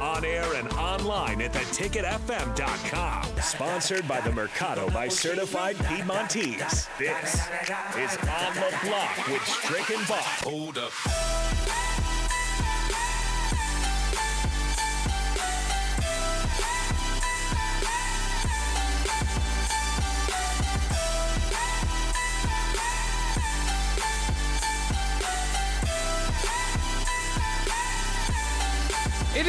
On 0.00 0.24
air 0.24 0.54
and 0.54 0.68
online 0.72 1.40
at 1.40 1.52
theticketfm.com. 1.52 3.40
Sponsored 3.40 4.08
by 4.08 4.20
the 4.20 4.32
Mercado 4.32 4.90
by 4.90 5.08
Certified 5.08 5.76
Piedmontese. 5.76 6.88
This 6.98 7.34
is 7.96 8.16
On 8.18 8.54
the 8.54 8.74
Block 8.84 9.28
with 9.28 9.44
Strick 9.46 9.90
and 9.90 10.06
Bach. 10.08 10.20
Hold 10.42 10.78
up. 10.78 10.92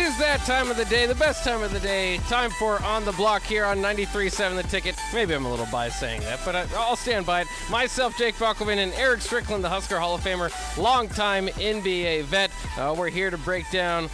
Is 0.06 0.18
that 0.20 0.40
time 0.42 0.70
of 0.70 0.78
the 0.78 0.86
day, 0.86 1.08
the 1.08 1.16
best 1.16 1.44
time 1.44 1.64
of 1.64 1.74
the 1.74 1.80
day. 1.80 2.20
Time 2.30 2.52
for 2.52 2.80
On 2.84 3.04
the 3.04 3.12
Block 3.14 3.42
here 3.42 3.66
on 3.66 3.80
93.7 3.80 4.56
The 4.56 4.62
Ticket. 4.62 4.96
Maybe 5.12 5.34
I'm 5.34 5.46
a 5.46 5.50
little 5.50 5.66
biased 5.72 6.00
saying 6.00 6.22
that, 6.22 6.40
but 6.46 6.56
I, 6.56 6.68
I'll 6.76 6.96
stand 6.96 7.26
by 7.26 7.42
it. 7.42 7.48
Myself, 7.72 8.16
Jake 8.16 8.36
Bakoven, 8.36 8.78
and 8.78 8.94
Eric 8.94 9.22
Strickland, 9.22 9.64
the 9.64 9.70
Husker 9.70 9.98
Hall 10.00 10.14
of 10.14 10.22
Famer, 10.22 10.52
longtime 10.78 11.48
NBA 11.48 12.26
vet. 12.26 12.52
Uh, 12.78 12.94
we're 12.96 13.10
here 13.10 13.32
to 13.32 13.38
break 13.40 13.70
down 13.72 14.10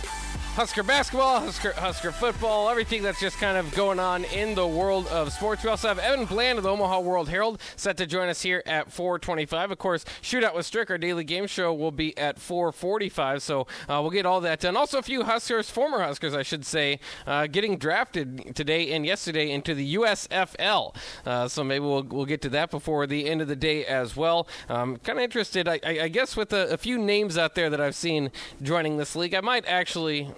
Husker 0.55 0.83
basketball, 0.83 1.39
Husker, 1.39 1.71
Husker 1.71 2.11
football, 2.11 2.69
everything 2.69 3.03
that's 3.03 3.21
just 3.21 3.37
kind 3.37 3.57
of 3.57 3.73
going 3.73 3.99
on 3.99 4.25
in 4.25 4.53
the 4.53 4.67
world 4.67 5.07
of 5.07 5.31
sports. 5.31 5.63
We 5.63 5.69
also 5.69 5.87
have 5.87 5.97
Evan 5.97 6.25
Bland 6.25 6.57
of 6.57 6.65
the 6.65 6.69
Omaha 6.69 6.99
World 6.99 7.29
Herald 7.29 7.61
set 7.77 7.95
to 7.97 8.05
join 8.05 8.27
us 8.27 8.41
here 8.41 8.61
at 8.65 8.91
425. 8.91 9.71
Of 9.71 9.77
course, 9.77 10.03
Shootout 10.21 10.53
with 10.53 10.65
Strick, 10.65 10.89
our 10.89 10.97
daily 10.97 11.23
game 11.23 11.47
show, 11.47 11.73
will 11.73 11.93
be 11.93 12.15
at 12.17 12.37
445, 12.37 13.41
so 13.41 13.61
uh, 13.61 13.99
we'll 14.01 14.09
get 14.09 14.25
all 14.25 14.41
that 14.41 14.59
done. 14.59 14.75
Also, 14.75 14.97
a 14.97 15.01
few 15.01 15.23
Huskers, 15.23 15.69
former 15.69 16.01
Huskers, 16.01 16.33
I 16.35 16.43
should 16.43 16.65
say, 16.65 16.99
uh, 17.25 17.47
getting 17.47 17.77
drafted 17.77 18.53
today 18.53 18.91
and 18.91 19.05
yesterday 19.05 19.51
into 19.51 19.73
the 19.73 19.95
USFL. 19.95 20.93
Uh, 21.25 21.47
so 21.47 21.63
maybe 21.63 21.85
we'll, 21.85 22.03
we'll 22.03 22.25
get 22.25 22.41
to 22.41 22.49
that 22.49 22.71
before 22.71 23.07
the 23.07 23.25
end 23.25 23.41
of 23.41 23.47
the 23.47 23.55
day 23.55 23.85
as 23.85 24.17
well. 24.17 24.49
Um, 24.67 24.97
kind 24.97 25.17
of 25.17 25.23
interested, 25.23 25.69
I, 25.69 25.79
I, 25.85 25.99
I 26.01 26.07
guess, 26.09 26.35
with 26.35 26.51
a, 26.51 26.73
a 26.73 26.77
few 26.77 26.97
names 26.97 27.37
out 27.37 27.55
there 27.55 27.69
that 27.69 27.79
I've 27.79 27.95
seen 27.95 28.31
joining 28.61 28.97
this 28.97 29.15
league. 29.15 29.33
I 29.33 29.39
might 29.39 29.65
actually 29.65 30.29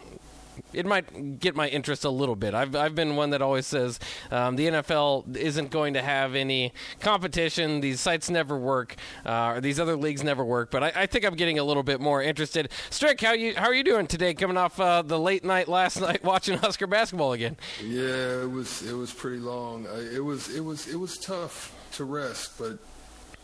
it 0.73 0.85
might 0.85 1.39
get 1.39 1.55
my 1.55 1.67
interest 1.67 2.03
a 2.03 2.09
little 2.09 2.35
bit. 2.35 2.53
I've, 2.53 2.75
I've 2.75 2.95
been 2.95 3.15
one 3.15 3.29
that 3.31 3.41
always 3.41 3.65
says 3.65 3.99
um, 4.31 4.55
the 4.55 4.67
NFL 4.67 5.35
isn't 5.35 5.71
going 5.71 5.93
to 5.93 6.01
have 6.01 6.35
any 6.35 6.73
competition. 6.99 7.81
These 7.81 7.99
sites 7.99 8.29
never 8.29 8.57
work, 8.57 8.95
uh, 9.25 9.53
or 9.55 9.61
these 9.61 9.79
other 9.79 9.95
leagues 9.95 10.23
never 10.23 10.43
work. 10.43 10.71
But 10.71 10.83
I, 10.83 10.91
I, 10.95 11.05
think 11.05 11.25
I'm 11.25 11.35
getting 11.35 11.59
a 11.59 11.63
little 11.63 11.83
bit 11.83 12.01
more 12.01 12.21
interested. 12.21 12.69
Strick, 12.89 13.21
how 13.21 13.33
you 13.33 13.55
how 13.55 13.65
are 13.65 13.73
you 13.73 13.83
doing 13.83 14.07
today? 14.07 14.33
Coming 14.33 14.57
off 14.57 14.79
uh, 14.79 15.01
the 15.01 15.19
late 15.19 15.43
night 15.43 15.67
last 15.67 15.99
night 16.01 16.23
watching 16.23 16.57
Husker 16.57 16.87
basketball 16.87 17.33
again. 17.33 17.57
Yeah, 17.83 18.41
it 18.41 18.51
was 18.51 18.81
it 18.83 18.93
was 18.93 19.13
pretty 19.13 19.39
long. 19.39 19.87
I, 19.87 20.15
it 20.15 20.23
was 20.23 20.53
it 20.53 20.61
was 20.61 20.87
it 20.87 20.97
was 20.97 21.17
tough 21.17 21.75
to 21.93 22.05
rest, 22.05 22.57
but 22.57 22.79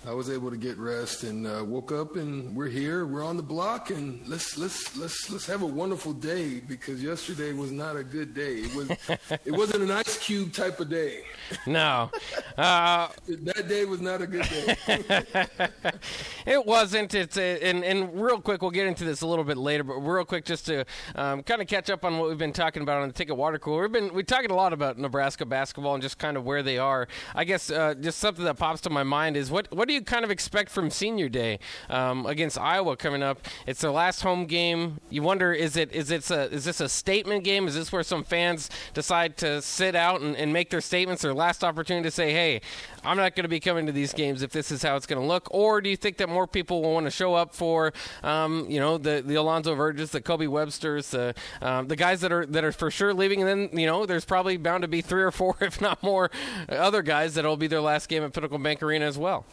I 0.08 0.14
was 0.14 0.30
able 0.30 0.50
to 0.50 0.55
get 0.55 0.78
rest 0.78 1.23
and 1.23 1.45
uh, 1.45 1.64
woke 1.66 1.91
up 1.91 2.16
and 2.16 2.56
we're 2.56 2.69
here. 2.69 3.06
We're 3.06 3.24
on 3.24 3.35
the 3.35 3.44
block 3.44 3.90
and 3.90 4.25
let's 4.28 4.57
let's 4.57 4.96
let's 4.96 5.29
let's 5.29 5.46
have 5.46 5.62
a 5.62 5.66
wonderful 5.66 6.13
day 6.13 6.62
because 6.62 7.03
yesterday 7.03 7.51
was 7.51 7.72
not 7.72 7.97
a 7.97 8.03
good 8.03 8.34
day. 8.34 8.59
It 8.59 8.75
was 8.75 8.90
it 9.46 9.51
wasn't 9.51 9.84
an 9.84 9.91
ice 9.91 10.18
cube 10.18 10.53
type 10.53 10.79
of 10.79 10.90
day. 10.90 11.24
No, 11.66 12.09
uh, 12.57 13.09
that 13.28 13.68
day 13.68 13.84
was 13.84 14.00
not 14.00 14.22
a 14.22 14.28
good 14.28 14.44
day. 14.44 14.78
it 16.45 16.66
wasn't. 16.66 17.13
It's 17.13 17.38
a, 17.38 17.62
and 17.62 17.84
and 17.84 18.22
real 18.22 18.40
quick, 18.40 18.62
we'll 18.62 18.72
get 18.72 18.88
into 18.88 19.03
this 19.03 19.19
a 19.19 19.28
little 19.28 19.44
bit 19.44 19.57
later. 19.57 19.84
But 19.84 19.95
real 19.95 20.24
quick, 20.24 20.45
just 20.45 20.66
to 20.68 20.85
um, 21.16 21.44
kind 21.44 21.62
of 21.62 21.68
catch 21.68 21.90
up 21.90 22.06
on 22.06 22.18
what 22.18 22.29
we've 22.29 22.38
been 22.38 22.53
talking 22.53 22.84
about 22.84 23.01
on 23.01 23.09
the 23.09 23.13
Ticket 23.13 23.35
Water 23.35 23.59
Cooler. 23.59 23.81
We've 23.81 23.91
been 23.91 24.13
we 24.13 24.24
talking 24.24 24.50
a 24.50 24.56
lot 24.56 24.72
about 24.72 24.97
Nebraska 24.97 25.45
basketball 25.45 25.94
and 25.94 26.01
just 26.01 26.18
kind 26.18 26.38
of 26.38 26.45
where 26.45 26.63
they 26.63 26.78
are. 26.78 27.09
I 27.35 27.44
guess 27.44 27.69
uh, 27.69 27.95
just 27.95 28.19
something 28.19 28.45
that 28.45 28.57
pops 28.57 28.79
to 28.81 28.90
my 28.90 29.03
mind 29.03 29.35
is 29.35 29.51
what 29.51 29.69
what 29.74 29.88
do 29.89 29.94
you 29.95 30.01
kind 30.01 30.23
of 30.23 30.31
expect 30.31 30.69
from 30.69 30.89
Senior 30.89 31.27
Day 31.27 31.59
um, 31.89 32.25
against 32.25 32.57
Iowa 32.57 32.95
coming 32.95 33.22
up? 33.22 33.41
It's 33.67 33.81
their 33.81 33.91
last 33.91 34.22
home 34.22 34.45
game. 34.45 35.00
You 35.09 35.22
wonder 35.23 35.51
is 35.51 35.75
it 35.75 35.91
is 35.91 36.11
it 36.11 36.29
a, 36.31 36.50
is 36.51 36.63
this 36.63 36.79
a 36.79 36.88
statement 36.88 37.44
game? 37.44 37.67
Is 37.67 37.75
this 37.75 37.91
where 37.91 38.03
some 38.03 38.23
fans 38.23 38.69
decide 38.94 39.35
to 39.38 39.61
sit 39.61 39.95
out 39.95 40.22
and, 40.22 40.35
and 40.35 40.53
make 40.53 40.69
their 40.69 40.81
statements? 40.81 41.23
Their 41.23 41.33
last 41.33 41.63
opportunity 41.63 42.07
to 42.07 42.11
say, 42.11 42.31
hey, 42.31 42.61
I'm 43.03 43.17
not 43.17 43.35
going 43.35 43.44
to 43.44 43.50
be 43.50 43.59
coming 43.59 43.85
to 43.88 43.91
these 43.91 44.13
games 44.13 44.41
if 44.41 44.51
this 44.51 44.72
is 44.72 44.83
how 44.83 44.95
it's 44.95 45.05
going 45.05 45.22
to 45.22 45.27
look. 45.27 45.47
Or 45.51 45.81
do 45.81 45.89
you 45.89 45.97
think 45.97 46.17
that 46.17 46.29
more 46.29 46.47
people 46.47 46.81
will 46.81 46.94
want 46.94 47.06
to 47.06 47.11
show 47.11 47.33
up 47.33 47.53
for, 47.53 47.94
um, 48.23 48.66
you 48.69 48.79
know, 48.79 48.97
the 48.97 49.23
the 49.25 49.35
Alonzo 49.35 49.75
Verges, 49.75 50.11
the 50.11 50.21
Kobe 50.21 50.45
Websters, 50.45 51.09
the 51.09 51.33
um, 51.61 51.88
the 51.88 51.95
guys 51.95 52.21
that 52.21 52.31
are 52.31 52.45
that 52.45 52.63
are 52.63 52.71
for 52.71 52.91
sure 52.91 53.13
leaving? 53.13 53.41
And 53.41 53.50
then 53.50 53.79
you 53.79 53.85
know, 53.85 54.06
there's 54.06 54.25
probably 54.25 54.57
bound 54.57 54.83
to 54.83 54.88
be 54.88 55.01
three 55.01 55.23
or 55.23 55.31
four, 55.31 55.56
if 55.61 55.81
not 55.81 56.01
more, 56.03 56.29
other 56.69 57.01
guys 57.01 57.33
that'll 57.33 57.57
be 57.57 57.67
their 57.67 57.81
last 57.81 58.07
game 58.07 58.23
at 58.23 58.33
Pinnacle 58.33 58.59
Bank 58.59 58.83
Arena 58.83 59.06
as 59.06 59.17
well. 59.17 59.45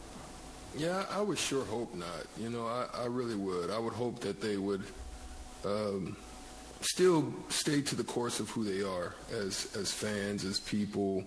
Yeah, 0.77 1.05
I 1.09 1.21
would 1.21 1.39
sure 1.39 1.65
hope 1.65 1.93
not. 1.95 2.27
You 2.37 2.49
know, 2.49 2.67
I, 2.67 2.85
I 2.93 3.05
really 3.05 3.35
would. 3.35 3.71
I 3.71 3.79
would 3.79 3.93
hope 3.93 4.19
that 4.19 4.41
they 4.41 4.57
would 4.57 4.83
um, 5.65 6.15
still 6.81 7.33
stay 7.49 7.81
to 7.81 7.95
the 7.95 8.03
course 8.03 8.39
of 8.39 8.49
who 8.51 8.63
they 8.63 8.83
are 8.83 9.15
as 9.31 9.75
as 9.75 9.91
fans, 9.91 10.45
as 10.45 10.59
people. 10.59 11.23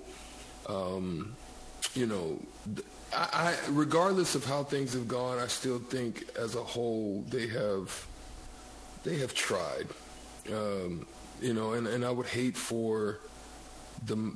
Um, 0.68 1.34
you 1.94 2.06
know, 2.06 2.38
I, 3.14 3.28
I, 3.32 3.56
regardless 3.70 4.36
of 4.36 4.44
how 4.44 4.62
things 4.62 4.92
have 4.92 5.08
gone, 5.08 5.38
I 5.38 5.48
still 5.48 5.80
think 5.80 6.28
as 6.38 6.54
a 6.54 6.62
whole 6.62 7.24
they 7.28 7.48
have 7.48 8.06
they 9.02 9.18
have 9.18 9.34
tried. 9.34 9.88
Um, 10.52 11.06
you 11.40 11.54
know, 11.54 11.72
and, 11.72 11.86
and 11.86 12.04
I 12.04 12.10
would 12.10 12.26
hate 12.26 12.56
for 12.56 13.18
the 14.06 14.32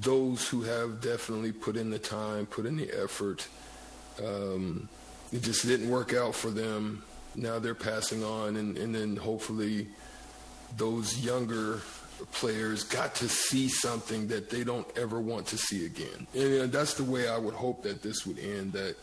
those 0.00 0.48
who 0.48 0.62
have 0.62 1.00
definitely 1.00 1.52
put 1.52 1.76
in 1.76 1.90
the 1.90 1.98
time, 1.98 2.46
put 2.46 2.64
in 2.66 2.76
the 2.76 2.90
effort. 3.02 3.46
Um, 4.24 4.88
it 5.32 5.42
just 5.42 5.66
didn't 5.66 5.90
work 5.90 6.14
out 6.14 6.34
for 6.34 6.50
them. 6.50 7.02
Now 7.34 7.58
they're 7.58 7.74
passing 7.74 8.24
on, 8.24 8.56
and, 8.56 8.76
and 8.78 8.94
then 8.94 9.16
hopefully 9.16 9.88
those 10.76 11.18
younger 11.18 11.80
players 12.32 12.84
got 12.84 13.14
to 13.16 13.28
see 13.28 13.68
something 13.68 14.28
that 14.28 14.50
they 14.50 14.64
don't 14.64 14.86
ever 14.98 15.20
want 15.20 15.46
to 15.46 15.56
see 15.56 15.86
again. 15.86 16.26
And 16.34 16.62
uh, 16.62 16.66
that's 16.66 16.94
the 16.94 17.04
way 17.04 17.28
I 17.28 17.38
would 17.38 17.54
hope 17.54 17.82
that 17.84 18.02
this 18.02 18.26
would 18.26 18.38
end. 18.38 18.72
That 18.72 18.96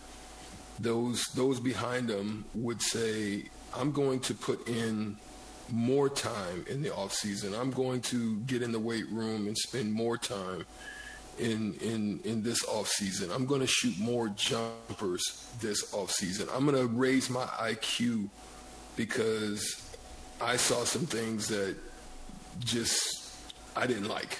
those 0.79 1.23
those 1.35 1.59
behind 1.59 2.07
them 2.07 2.45
would 2.53 2.81
say, 2.81 3.45
"I'm 3.73 3.91
going 3.91 4.19
to 4.21 4.33
put 4.33 4.67
in 4.67 5.17
more 5.71 6.09
time 6.09 6.65
in 6.69 6.81
the 6.81 6.93
off 6.93 7.13
season. 7.13 7.55
I'm 7.55 7.71
going 7.71 8.01
to 8.01 8.37
get 8.41 8.61
in 8.61 8.71
the 8.71 8.79
weight 8.79 9.09
room 9.09 9.47
and 9.47 9.57
spend 9.57 9.93
more 9.93 10.17
time." 10.17 10.65
In, 11.37 11.73
in 11.81 12.21
in 12.23 12.43
this 12.43 12.63
off 12.65 12.87
season, 12.87 13.29
I'm 13.29 13.45
going 13.45 13.59
to 13.59 13.67
shoot 13.67 13.99
more 13.99 14.29
jumpers 14.29 15.21
this 15.59 15.93
off 15.93 16.11
season. 16.11 16.47
I'm 16.55 16.65
going 16.65 16.77
to 16.77 16.87
raise 16.87 17.29
my 17.29 17.43
IQ 17.43 18.29
because 18.95 19.81
I 20.39 20.55
saw 20.55 20.85
some 20.85 21.05
things 21.05 21.47
that 21.49 21.75
just 22.59 23.03
I 23.75 23.85
didn't 23.87 24.07
like. 24.07 24.39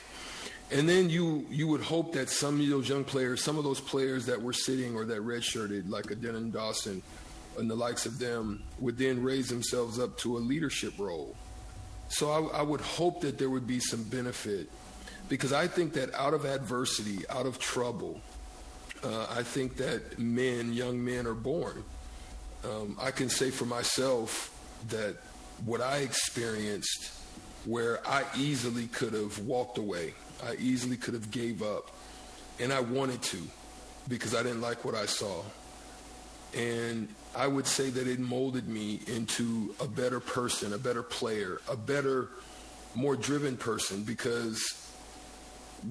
And 0.71 0.89
then 0.89 1.09
you 1.09 1.45
you 1.49 1.67
would 1.67 1.81
hope 1.81 2.13
that 2.13 2.29
some 2.29 2.59
of 2.59 2.67
those 2.67 2.89
young 2.89 3.03
players, 3.03 3.43
some 3.43 3.57
of 3.57 3.63
those 3.63 3.79
players 3.79 4.25
that 4.25 4.41
were 4.41 4.53
sitting 4.53 4.95
or 4.95 5.05
that 5.05 5.19
redshirted, 5.19 5.89
like 5.89 6.09
a 6.11 6.15
Denim 6.15 6.49
Dawson 6.49 7.01
and 7.57 7.69
the 7.69 7.75
likes 7.75 8.05
of 8.05 8.19
them, 8.19 8.63
would 8.79 8.97
then 8.97 9.21
raise 9.21 9.47
themselves 9.47 9.99
up 9.99 10.17
to 10.19 10.37
a 10.37 10.39
leadership 10.39 10.93
role. 10.97 11.35
So 12.09 12.29
I, 12.29 12.59
I 12.59 12.61
would 12.61 12.81
hope 12.81 13.21
that 13.21 13.37
there 13.37 13.49
would 13.49 13.67
be 13.67 13.79
some 13.79 14.03
benefit, 14.03 14.69
because 15.29 15.53
I 15.53 15.67
think 15.67 15.93
that 15.93 16.13
out 16.13 16.33
of 16.33 16.45
adversity, 16.45 17.27
out 17.29 17.45
of 17.45 17.59
trouble, 17.59 18.21
uh, 19.03 19.27
I 19.29 19.43
think 19.43 19.77
that 19.77 20.19
men, 20.19 20.73
young 20.73 21.03
men, 21.03 21.27
are 21.27 21.33
born. 21.33 21.83
Um, 22.63 22.97
I 22.99 23.11
can 23.11 23.29
say 23.29 23.51
for 23.51 23.65
myself 23.65 24.51
that 24.89 25.15
what 25.65 25.81
I 25.81 25.97
experienced 25.97 27.11
where 27.65 28.05
I 28.07 28.23
easily 28.37 28.87
could 28.87 29.13
have 29.13 29.39
walked 29.39 29.77
away. 29.77 30.13
I 30.45 30.55
easily 30.55 30.97
could 30.97 31.13
have 31.13 31.31
gave 31.31 31.61
up. 31.63 31.91
And 32.59 32.71
I 32.71 32.79
wanted 32.79 33.21
to 33.23 33.41
because 34.07 34.35
I 34.35 34.43
didn't 34.43 34.61
like 34.61 34.85
what 34.85 34.95
I 34.95 35.05
saw. 35.05 35.43
And 36.55 37.09
I 37.35 37.47
would 37.47 37.67
say 37.67 37.89
that 37.89 38.07
it 38.07 38.19
molded 38.19 38.67
me 38.67 39.01
into 39.07 39.75
a 39.81 39.87
better 39.87 40.19
person, 40.19 40.73
a 40.73 40.77
better 40.77 41.03
player, 41.03 41.59
a 41.69 41.75
better, 41.75 42.29
more 42.93 43.15
driven 43.15 43.57
person 43.57 44.03
because 44.03 44.84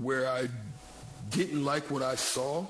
where 0.01 0.29
I 0.29 0.49
didn't 1.31 1.65
like 1.65 1.91
what 1.91 2.03
I 2.03 2.15
saw, 2.15 2.67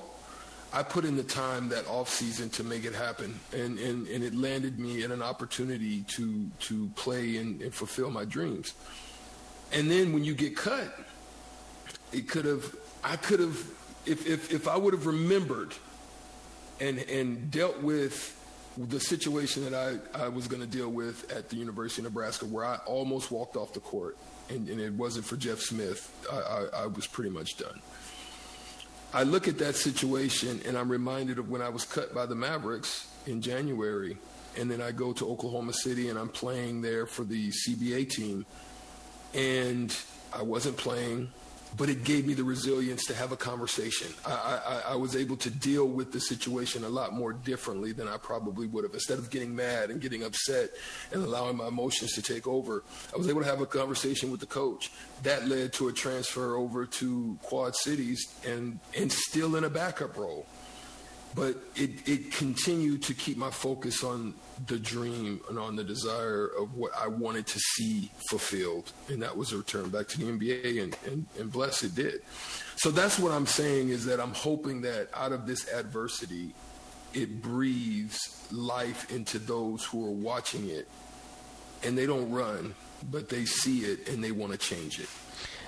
I 0.73 0.83
put 0.83 1.05
in 1.05 1.15
the 1.15 1.23
time 1.23 1.69
that 1.69 1.87
off 1.87 2.09
season 2.09 2.49
to 2.51 2.63
make 2.63 2.83
it 2.83 2.93
happen, 2.93 3.39
and, 3.53 3.79
and, 3.79 4.07
and 4.07 4.23
it 4.23 4.35
landed 4.35 4.77
me 4.77 5.03
in 5.03 5.11
an 5.11 5.21
opportunity 5.21 6.03
to 6.03 6.49
to 6.59 6.87
play 6.95 7.37
and, 7.37 7.61
and 7.61 7.73
fulfill 7.73 8.11
my 8.11 8.25
dreams. 8.25 8.73
And 9.71 9.89
then 9.89 10.13
when 10.13 10.23
you 10.23 10.33
get 10.33 10.55
cut, 10.55 10.93
it 12.11 12.27
could 12.27 12.45
have 12.45 12.75
I 13.03 13.15
could 13.15 13.39
have 13.39 13.57
if 14.05 14.27
if 14.27 14.51
if 14.51 14.67
I 14.67 14.77
would 14.77 14.93
have 14.93 15.05
remembered 15.05 15.73
and 16.79 16.99
and 16.99 17.49
dealt 17.51 17.81
with 17.81 18.35
the 18.77 18.99
situation 18.99 19.69
that 19.69 19.73
I, 19.73 20.25
I 20.25 20.27
was 20.27 20.47
going 20.47 20.61
to 20.61 20.67
deal 20.67 20.89
with 20.89 21.31
at 21.31 21.49
the 21.49 21.55
University 21.55 22.01
of 22.01 22.11
Nebraska, 22.11 22.45
where 22.45 22.65
I 22.65 22.77
almost 22.85 23.31
walked 23.31 23.55
off 23.55 23.73
the 23.73 23.79
court, 23.79 24.17
and, 24.49 24.67
and 24.67 24.79
it 24.79 24.93
wasn't 24.93 25.25
for 25.25 25.37
Jeff 25.37 25.59
Smith, 25.59 26.11
I, 26.31 26.35
I, 26.35 26.83
I 26.83 26.85
was 26.87 27.07
pretty 27.07 27.29
much 27.29 27.57
done. 27.57 27.79
I 29.13 29.23
look 29.23 29.47
at 29.47 29.57
that 29.59 29.77
situation 29.77 30.59
and 30.67 30.77
I'm 30.77 30.89
reminded 30.89 31.39
of 31.39 31.49
when 31.49 31.61
I 31.61 31.69
was 31.69 31.85
cut 31.85 32.13
by 32.13 32.25
the 32.25 32.35
Mavericks 32.35 33.07
in 33.25 33.41
January. 33.41 34.17
And 34.57 34.69
then 34.69 34.81
I 34.81 34.91
go 34.91 35.13
to 35.13 35.25
Oklahoma 35.29 35.71
City 35.71 36.09
and 36.09 36.19
I'm 36.19 36.27
playing 36.27 36.81
there 36.81 37.05
for 37.05 37.23
the 37.23 37.49
CBA 37.49 38.09
team. 38.09 38.45
And 39.33 39.95
I 40.33 40.41
wasn't 40.41 40.75
playing 40.75 41.29
but 41.77 41.89
it 41.89 42.03
gave 42.03 42.25
me 42.25 42.33
the 42.33 42.43
resilience 42.43 43.05
to 43.05 43.15
have 43.15 43.31
a 43.31 43.37
conversation. 43.37 44.13
I, 44.25 44.31
I, 44.87 44.91
I, 44.91 44.95
was 44.95 45.15
able 45.15 45.35
to 45.37 45.49
deal 45.49 45.87
with 45.87 46.11
the 46.11 46.19
situation 46.19 46.83
a 46.83 46.89
lot 46.89 47.13
more 47.13 47.33
differently 47.33 47.91
than 47.91 48.07
I 48.07 48.17
probably 48.17 48.67
would 48.67 48.83
have. 48.83 48.93
Instead 48.93 49.17
of 49.17 49.29
getting 49.29 49.55
mad 49.55 49.89
and 49.89 49.99
getting 49.99 50.23
upset 50.23 50.69
and 51.11 51.23
allowing 51.23 51.57
my 51.57 51.67
emotions 51.67 52.13
to 52.13 52.21
take 52.21 52.47
over, 52.47 52.83
I 53.13 53.17
was 53.17 53.27
able 53.27 53.41
to 53.41 53.47
have 53.47 53.61
a 53.61 53.65
conversation 53.65 54.31
with 54.31 54.39
the 54.39 54.45
coach. 54.45 54.91
That 55.23 55.47
led 55.47 55.73
to 55.73 55.87
a 55.87 55.93
transfer 55.93 56.55
over 56.55 56.85
to 56.85 57.37
Quad 57.41 57.75
Cities 57.75 58.25
and, 58.45 58.79
and 58.97 59.11
still 59.11 59.55
in 59.55 59.63
a 59.63 59.69
backup 59.69 60.17
role 60.17 60.45
but 61.35 61.57
it, 61.75 62.07
it 62.07 62.31
continued 62.31 63.03
to 63.03 63.13
keep 63.13 63.37
my 63.37 63.51
focus 63.51 64.03
on 64.03 64.33
the 64.67 64.79
dream 64.79 65.41
and 65.49 65.59
on 65.59 65.75
the 65.75 65.83
desire 65.83 66.47
of 66.57 66.75
what 66.75 66.91
I 66.97 67.07
wanted 67.07 67.45
to 67.47 67.59
see 67.59 68.09
fulfilled. 68.29 68.93
And 69.09 69.21
that 69.21 69.35
was 69.35 69.51
a 69.51 69.57
return 69.57 69.89
back 69.89 70.07
to 70.09 70.17
the 70.17 70.25
NBA, 70.25 70.81
and, 70.81 70.97
and, 71.05 71.25
and 71.37 71.51
bless 71.51 71.83
it 71.83 71.93
did. 71.93 72.21
So 72.77 72.89
that's 72.89 73.19
what 73.19 73.33
I'm 73.33 73.45
saying 73.45 73.89
is 73.89 74.05
that 74.05 74.21
I'm 74.21 74.33
hoping 74.33 74.81
that 74.81 75.09
out 75.13 75.33
of 75.33 75.45
this 75.45 75.67
adversity, 75.73 76.53
it 77.13 77.41
breathes 77.41 78.17
life 78.51 79.11
into 79.11 79.37
those 79.37 79.83
who 79.83 80.05
are 80.05 80.11
watching 80.11 80.69
it 80.69 80.87
and 81.83 81.97
they 81.97 82.05
don't 82.05 82.31
run, 82.31 82.73
but 83.11 83.29
they 83.29 83.45
see 83.45 83.79
it 83.79 84.07
and 84.09 84.23
they 84.23 84.31
want 84.31 84.53
to 84.53 84.57
change 84.57 84.99
it. 84.99 85.09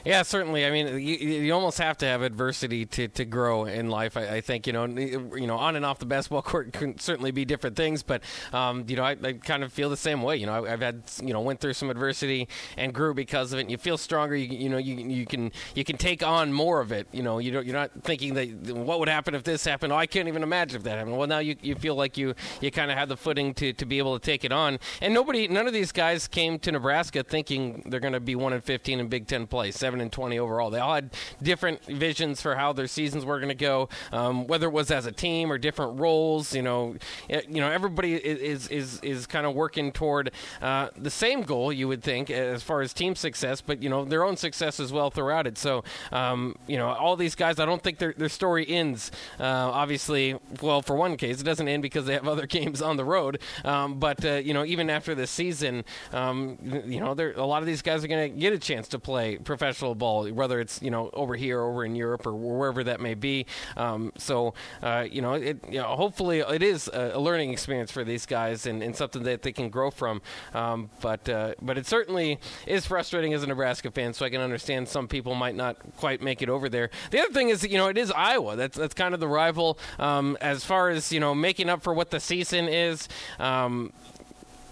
Yeah, 0.08 0.22
certainly. 0.22 0.66
I 0.66 0.72
mean, 0.72 0.88
you, 0.88 1.18
you 1.18 1.54
almost 1.54 1.78
have 1.80 1.98
to 1.98 2.06
have 2.06 2.22
adversity 2.22 2.86
to, 2.86 3.10
to 3.10 3.26
grow 3.26 3.66
in 3.66 3.90
life. 3.90 4.16
I, 4.16 4.36
I, 4.36 4.42
think 4.42 4.66
you 4.66 4.72
know, 4.74 4.86
you 4.86 5.48
know, 5.48 5.58
on 5.58 5.76
and 5.76 5.86
off 5.86 6.00
the 6.00 6.06
basketball 6.06 6.42
court 6.44 6.72
can 6.72 6.98
certainly 6.98 7.32
be 7.32 7.44
different 7.44 7.76
things, 7.76 8.04
but 8.04 8.24
um, 8.54 8.86
you 8.88 8.96
know, 8.96 9.04
I, 9.04 9.18
I, 9.22 9.34
kind 9.34 9.64
of 9.64 9.74
feel 9.74 9.90
the 9.90 9.98
same 9.98 10.22
way. 10.22 10.38
You 10.38 10.46
know, 10.46 10.66
I, 10.66 10.70
have 10.70 10.82
had 10.82 11.04
you 11.22 11.34
know 11.34 11.42
went 11.42 11.60
through 11.60 11.74
some 11.74 11.90
adversity 11.90 12.48
and 12.78 12.94
grew 12.94 13.14
because 13.14 13.52
of 13.52 13.60
it. 13.60 13.64
And 13.64 13.72
you 13.72 13.78
feel 13.78 13.98
stronger. 13.98 14.36
You, 14.36 14.48
you 14.58 14.70
know, 14.70 14.78
you 14.78 14.96
you 14.96 15.26
can 15.26 15.52
you 15.76 15.84
can 15.84 15.98
take 15.98 16.24
on 16.24 16.54
more 16.54 16.80
of 16.80 16.94
it. 16.94 17.08
You 17.12 17.24
know, 17.24 17.40
you 17.40 17.52
don't, 17.52 17.66
you're 17.66 17.76
not 17.76 17.92
thinking 18.04 18.34
that 18.36 18.48
what 18.74 19.00
would 19.00 19.10
happen 19.10 19.36
if 19.36 19.44
this 19.44 19.66
happened. 19.66 19.92
Oh, 19.92 19.98
I 19.98 20.08
can't 20.08 20.30
even 20.30 20.42
imagine 20.42 20.78
if 20.78 20.84
that 20.84 20.98
happened. 20.98 21.18
Well, 21.18 21.28
now 21.28 21.40
you, 21.40 21.58
you 21.62 21.76
feel 21.76 21.96
like 21.96 22.18
you 22.18 22.34
you 22.62 22.72
kind 22.72 22.92
of 22.92 22.98
have 22.98 23.10
the 23.10 23.18
footing 23.18 23.54
to, 23.56 23.74
to 23.74 23.86
be 23.86 23.98
able 23.98 24.18
to 24.18 24.26
take 24.26 24.46
it 24.46 24.54
on. 24.54 24.80
And 25.02 25.14
nobody, 25.14 25.48
none 25.48 25.68
of 25.68 25.74
these 25.74 25.92
guys 25.92 26.28
came 26.28 26.60
to 26.60 26.72
Nebraska 26.72 27.24
thinking 27.24 27.84
they're 27.88 28.00
going 28.00 28.14
to 28.14 28.20
be 28.20 28.36
one 28.36 28.54
in 28.54 28.62
15 28.62 29.00
in 29.00 29.08
Big 29.08 29.28
Ten 29.28 29.48
play, 29.48 29.72
seven 29.72 29.97
and 30.02 30.12
20 30.12 30.40
overall. 30.40 30.70
They 30.70 30.80
all 30.80 30.96
had 30.96 31.12
different 31.42 31.84
visions 31.86 32.42
for 32.42 32.56
how 32.56 32.74
their 32.74 32.88
seasons 32.88 33.26
were 33.26 33.40
going 33.40 33.50
to 33.50 33.56
go, 33.56 33.90
um, 34.12 34.48
whether 34.48 34.68
it 34.68 34.74
was 34.74 34.92
as 34.92 35.06
a 35.06 35.12
team 35.12 35.52
or 35.52 35.58
different 35.58 36.00
roles. 36.00 36.54
You 36.54 36.62
know, 36.62 36.96
it, 37.30 37.48
you 37.50 37.62
know, 37.62 37.70
everybody 37.70 38.16
is 38.16 38.68
is 38.68 39.00
is 39.02 39.28
kind 39.28 39.46
of 39.46 39.54
working 39.54 39.92
toward 39.92 40.32
uh, 40.62 40.90
the 40.98 41.10
same 41.10 41.42
goal. 41.44 41.72
You 41.72 41.88
would 41.88 42.04
think 42.04 42.30
as 42.30 42.64
far 42.64 42.82
as 42.82 42.94
team 42.94 43.16
success, 43.16 43.62
but 43.62 43.82
you 43.82 43.90
know 43.90 44.06
their 44.06 44.24
own 44.24 44.38
success 44.38 44.80
as 44.80 44.92
well 44.92 45.10
throughout 45.10 45.48
it. 45.48 45.58
So, 45.58 45.84
um, 46.12 46.56
you 46.68 46.78
know, 46.78 46.88
all 46.88 47.16
these 47.16 47.36
guys, 47.36 47.60
I 47.60 47.66
don't 47.66 47.82
think 47.82 47.98
their 47.98 48.14
their 48.14 48.30
story 48.30 48.68
ends. 48.68 49.12
Uh, 49.40 49.44
obviously, 49.44 50.38
well, 50.62 50.82
for 50.82 50.96
one 50.96 51.18
case, 51.18 51.42
it 51.42 51.44
doesn't 51.44 51.68
end 51.68 51.84
because 51.84 52.06
they 52.06 52.14
have 52.14 52.28
other 52.28 52.48
games 52.58 52.82
on 52.82 52.98
the 52.98 53.06
road. 53.06 53.40
Um, 53.64 54.00
but 54.00 54.24
uh, 54.26 54.34
you 54.36 54.54
know, 54.54 54.66
even 54.66 54.90
after 54.90 55.16
this 55.16 55.32
season, 55.32 55.84
um, 56.14 56.58
you 56.86 57.00
know, 57.00 57.14
there 57.14 57.34
a 57.34 57.46
lot 57.46 57.62
of 57.62 57.68
these 57.68 57.82
guys 57.82 58.04
are 58.04 58.08
going 58.08 58.32
to 58.32 58.40
get 58.40 58.54
a 58.54 58.60
chance 58.60 58.88
to 58.90 59.00
play 59.00 59.38
professional 59.38 59.77
ball 59.96 60.28
whether 60.32 60.60
it's 60.60 60.82
you 60.82 60.92
know 60.92 61.10
over 61.14 61.36
here, 61.36 61.62
over 61.62 61.86
in 61.86 61.96
Europe, 61.96 62.26
or 62.26 62.34
wherever 62.34 62.84
that 62.84 63.00
may 63.00 63.14
be. 63.14 63.46
Um, 63.76 64.12
so 64.18 64.54
uh, 64.82 65.06
you 65.10 65.22
know, 65.22 65.34
it, 65.34 65.64
you 65.70 65.80
know, 65.80 65.88
hopefully 65.96 66.40
it 66.40 66.64
is 66.64 66.90
a, 66.94 67.20
learning 67.20 67.52
experience 67.52 67.92
for 67.92 68.04
these 68.04 68.26
guys 68.26 68.66
and, 68.66 68.82
and 68.82 68.96
something 68.96 69.24
that 69.24 69.42
they 69.42 69.52
can 69.52 69.70
grow 69.70 69.92
from. 69.92 70.22
Um, 70.54 70.90
but 71.02 71.28
uh, 71.30 71.56
but 71.62 71.78
it 71.78 71.86
certainly 71.86 72.40
is 72.66 72.86
frustrating 72.86 73.34
as 73.34 73.44
a 73.44 73.48
Nebraska 73.48 73.92
fan. 73.92 74.14
So 74.14 74.26
I 74.26 74.30
can 74.30 74.42
understand 74.42 74.88
some 74.88 75.08
people 75.08 75.36
might 75.36 75.56
not 75.56 75.78
quite 75.98 76.22
make 76.22 76.42
it 76.42 76.50
over 76.50 76.70
there. 76.70 76.90
The 77.12 77.20
other 77.20 77.34
thing 77.34 77.50
is, 77.50 77.64
you 77.64 77.78
know, 77.78 77.88
it 77.88 77.98
is 77.98 78.12
Iowa. 78.12 78.56
That's 78.56 78.78
that's 78.78 78.94
kind 78.94 79.14
of 79.14 79.20
the 79.20 79.28
rival 79.28 79.78
um, 80.00 80.38
as 80.42 80.64
far 80.64 80.90
as 80.90 81.12
you 81.12 81.20
know 81.20 81.34
making 81.36 81.70
up 81.70 81.82
for 81.82 81.94
what 81.94 82.12
the 82.12 82.20
season 82.20 82.68
is. 82.68 83.08
Um, 83.40 83.94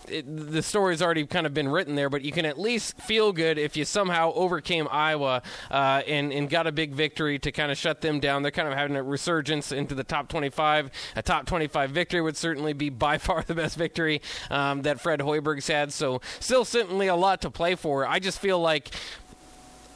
it, 0.10 0.52
the 0.52 0.62
story's 0.62 1.02
already 1.02 1.26
kind 1.26 1.46
of 1.46 1.54
been 1.54 1.68
written 1.68 1.96
there, 1.96 2.10
but 2.10 2.22
you 2.22 2.32
can 2.32 2.46
at 2.46 2.60
least 2.60 3.00
feel 3.00 3.32
good 3.32 3.58
if 3.58 3.76
you 3.76 3.86
somehow 3.86 4.34
overcame 4.34 4.88
Iowa 4.92 5.42
uh, 5.72 6.02
and, 6.08 6.32
and 6.32 6.50
got 6.50 6.68
a 6.68 6.72
big 6.72 6.94
victory 6.94 7.40
to 7.40 7.52
kind 7.52 7.72
of 7.72 7.78
shut 7.78 8.02
them 8.02 8.20
down. 8.20 8.42
They're 8.42 8.52
kind 8.52 8.68
of 8.68 8.74
having 8.74 8.96
a 8.96 9.04
resurgence 9.04 9.72
into 9.72 9.96
the 9.96 10.04
top 10.04 10.30
25. 10.30 10.92
A 11.16 11.22
top 11.22 11.46
25 11.46 11.92
victory 11.92 12.22
would 12.22 12.38
certainly 12.38 12.74
be 12.74 12.90
by 12.90 13.18
far 13.26 13.44
the 13.44 13.56
best 13.56 13.78
victory 13.78 14.22
um, 14.50 14.82
that 14.84 15.00
Fred 15.00 15.20
Hoiberg's 15.20 15.68
had. 15.68 15.92
So, 15.94 16.22
still 16.40 16.66
certainly 16.66 17.08
a 17.08 17.16
lot 17.16 17.42
to 17.42 17.50
play 17.50 17.76
for. 17.76 18.08
I 18.08 18.20
just 18.20 18.40
feel 18.40 18.60
like 18.60 18.92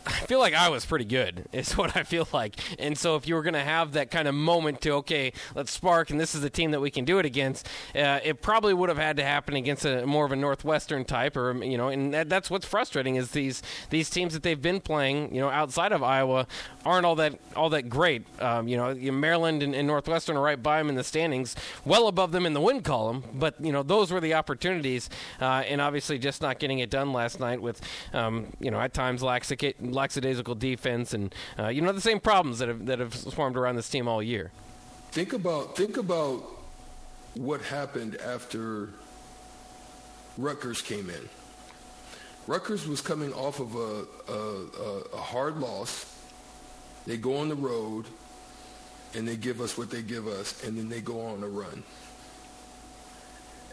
I 0.09 0.25
feel 0.25 0.39
like 0.39 0.53
I 0.53 0.69
was 0.69 0.85
pretty 0.85 1.05
good, 1.05 1.45
is 1.51 1.73
what 1.77 1.95
I 1.95 2.03
feel 2.03 2.27
like. 2.33 2.55
And 2.79 2.97
so, 2.97 3.15
if 3.15 3.27
you 3.27 3.35
were 3.35 3.43
going 3.43 3.53
to 3.53 3.59
have 3.63 3.93
that 3.93 4.11
kind 4.11 4.27
of 4.27 4.35
moment 4.35 4.81
to, 4.81 4.91
okay, 4.93 5.33
let's 5.55 5.71
spark, 5.71 6.09
and 6.09 6.19
this 6.19 6.33
is 6.33 6.41
the 6.41 6.49
team 6.49 6.71
that 6.71 6.81
we 6.81 6.91
can 6.91 7.05
do 7.05 7.19
it 7.19 7.25
against, 7.25 7.67
uh, 7.95 8.19
it 8.23 8.41
probably 8.41 8.73
would 8.73 8.89
have 8.89 8.97
had 8.97 9.17
to 9.17 9.23
happen 9.23 9.55
against 9.55 9.85
a 9.85 10.05
more 10.05 10.25
of 10.25 10.31
a 10.31 10.35
Northwestern 10.35 11.05
type, 11.05 11.37
or 11.37 11.63
you 11.63 11.77
know, 11.77 11.89
and 11.89 12.13
that, 12.13 12.29
that's 12.29 12.49
what's 12.49 12.65
frustrating 12.65 13.15
is 13.15 13.31
these 13.31 13.61
these 13.89 14.09
teams 14.09 14.33
that 14.33 14.43
they've 14.43 14.61
been 14.61 14.81
playing, 14.81 15.33
you 15.33 15.41
know, 15.41 15.49
outside 15.49 15.91
of 15.91 16.03
Iowa, 16.03 16.47
aren't 16.85 17.05
all 17.05 17.15
that 17.15 17.39
all 17.55 17.69
that 17.69 17.89
great. 17.89 18.25
Um, 18.41 18.67
you 18.67 18.77
know, 18.77 18.93
Maryland 19.11 19.63
and, 19.63 19.75
and, 19.75 19.87
Northwestern 19.87 20.37
are 20.37 20.41
right 20.41 20.61
by 20.61 20.77
them 20.77 20.89
in 20.89 20.95
the 20.95 21.03
standings, 21.03 21.55
well 21.85 22.07
above 22.07 22.31
them 22.31 22.45
in 22.45 22.53
the 22.53 22.61
win 22.61 22.81
column. 22.81 23.23
But 23.33 23.55
you 23.63 23.71
know, 23.71 23.83
those 23.83 24.11
were 24.11 24.19
the 24.19 24.33
opportunities, 24.33 25.09
uh, 25.41 25.63
and 25.67 25.81
obviously 25.81 26.17
just 26.17 26.41
not 26.41 26.59
getting 26.59 26.79
it 26.79 26.89
done 26.89 27.13
last 27.13 27.39
night 27.39 27.61
with, 27.61 27.81
um, 28.13 28.47
you 28.59 28.71
know, 28.71 28.79
at 28.79 28.93
times 28.93 29.21
laxic- 29.21 29.75
lackadaisical 29.99 30.55
defense 30.55 31.13
and 31.13 31.33
uh, 31.57 31.67
you 31.67 31.81
know 31.81 31.91
the 31.91 32.01
same 32.01 32.19
problems 32.19 32.59
that 32.59 32.67
have 32.67 32.85
that 32.85 32.99
have 32.99 33.13
swarmed 33.13 33.57
around 33.57 33.75
this 33.75 33.89
team 33.89 34.07
all 34.07 34.23
year. 34.23 34.51
Think 35.11 35.33
about 35.33 35.75
think 35.75 35.97
about 35.97 36.43
what 37.35 37.61
happened 37.61 38.15
after 38.17 38.89
Rutgers 40.37 40.81
came 40.81 41.09
in. 41.09 41.29
Rutgers 42.47 42.87
was 42.87 43.01
coming 43.01 43.31
off 43.33 43.59
of 43.59 43.75
a, 43.75 44.33
a, 44.33 45.15
a 45.15 45.21
hard 45.21 45.57
loss. 45.59 46.05
They 47.05 47.17
go 47.17 47.37
on 47.37 47.49
the 47.49 47.55
road 47.55 48.05
and 49.13 49.27
they 49.27 49.35
give 49.35 49.61
us 49.61 49.77
what 49.77 49.89
they 49.89 50.01
give 50.01 50.27
us, 50.27 50.63
and 50.63 50.77
then 50.77 50.89
they 50.89 51.01
go 51.01 51.21
on 51.21 51.43
a 51.43 51.47
run. 51.47 51.83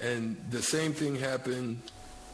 And 0.02 0.37
the 0.50 0.62
same 0.62 0.92
thing 0.92 1.16
happened 1.16 1.80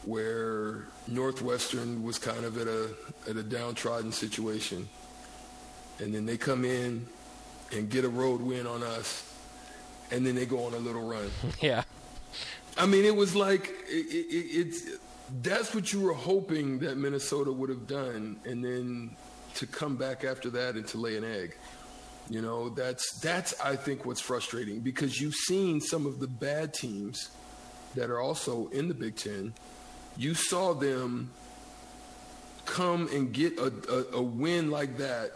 where 0.05 0.85
Northwestern 1.07 2.03
was 2.03 2.17
kind 2.17 2.45
of 2.45 2.57
at 2.57 2.67
a 2.67 2.89
at 3.29 3.37
a 3.37 3.43
downtrodden 3.43 4.11
situation, 4.11 4.87
and 5.99 6.13
then 6.13 6.25
they 6.25 6.37
come 6.37 6.65
in 6.65 7.07
and 7.71 7.89
get 7.89 8.05
a 8.05 8.09
road 8.09 8.41
win 8.41 8.67
on 8.67 8.83
us, 8.83 9.33
and 10.11 10.25
then 10.25 10.35
they 10.35 10.45
go 10.45 10.65
on 10.65 10.73
a 10.73 10.79
little 10.79 11.07
run. 11.07 11.29
Yeah. 11.61 11.83
I 12.75 12.87
mean, 12.87 13.05
it 13.05 13.15
was 13.15 13.35
like 13.35 13.71
it, 13.87 14.07
it, 14.09 14.35
it's 14.35 14.97
that's 15.41 15.73
what 15.75 15.93
you 15.93 16.01
were 16.01 16.13
hoping 16.13 16.79
that 16.79 16.97
Minnesota 16.97 17.51
would 17.51 17.69
have 17.69 17.87
done, 17.87 18.37
and 18.45 18.63
then 18.63 19.15
to 19.55 19.67
come 19.67 19.95
back 19.95 20.23
after 20.23 20.49
that 20.49 20.75
and 20.75 20.87
to 20.87 20.97
lay 20.97 21.15
an 21.17 21.23
egg. 21.23 21.55
You 22.29 22.41
know, 22.41 22.69
that's 22.69 23.19
that's 23.19 23.59
I 23.61 23.75
think 23.75 24.05
what's 24.05 24.21
frustrating 24.21 24.79
because 24.79 25.19
you've 25.19 25.35
seen 25.35 25.81
some 25.81 26.05
of 26.05 26.19
the 26.19 26.27
bad 26.27 26.73
teams 26.73 27.29
that 27.95 28.09
are 28.09 28.19
also 28.19 28.67
in 28.69 28.87
the 28.87 28.93
Big 28.93 29.15
Ten 29.15 29.53
you 30.17 30.33
saw 30.33 30.73
them 30.73 31.31
come 32.65 33.09
and 33.13 33.33
get 33.33 33.57
a, 33.57 33.73
a, 33.89 34.17
a, 34.17 34.21
win 34.21 34.71
like 34.71 34.97
that, 34.97 35.31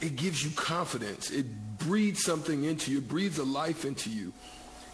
it 0.00 0.16
gives 0.16 0.42
you 0.42 0.50
confidence. 0.50 1.30
It 1.30 1.46
breathes 1.78 2.24
something 2.24 2.64
into 2.64 2.90
you, 2.90 2.98
it 2.98 3.08
breathes 3.08 3.38
a 3.38 3.44
life 3.44 3.84
into 3.84 4.10
you. 4.10 4.32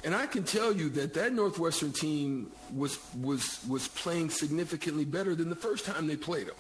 And 0.05 0.15
I 0.15 0.27
can 0.27 0.45
tell 0.45 0.73
you 0.73 0.91
that 0.91 1.15
that 1.15 1.33
Northwestern 1.33 1.93
team 1.93 2.53
was, 2.75 2.99
was, 3.23 3.65
was 3.67 3.89
playing 3.89 4.29
significantly 4.29 5.07
better 5.07 5.35
than 5.35 5.49
the 5.49 5.57
first 5.57 5.87
time 5.87 6.07
they 6.07 6.17
played 6.17 6.47
them. 6.47 6.57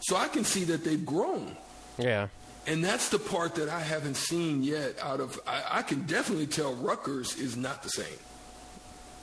So 0.00 0.16
I 0.16 0.28
can 0.28 0.44
see 0.44 0.64
that 0.64 0.84
they've 0.84 1.04
grown. 1.04 1.54
Yeah. 1.98 2.28
And 2.66 2.82
that's 2.82 3.10
the 3.10 3.18
part 3.18 3.56
that 3.56 3.68
I 3.68 3.80
haven't 3.80 4.16
seen 4.16 4.62
yet 4.62 4.98
out 5.00 5.20
of 5.20 5.40
I, 5.46 5.62
I 5.70 5.82
can 5.82 6.02
definitely 6.02 6.46
tell 6.46 6.74
Rutgers 6.74 7.34
is 7.36 7.56
not 7.56 7.82
the 7.82 7.88
same 7.88 8.18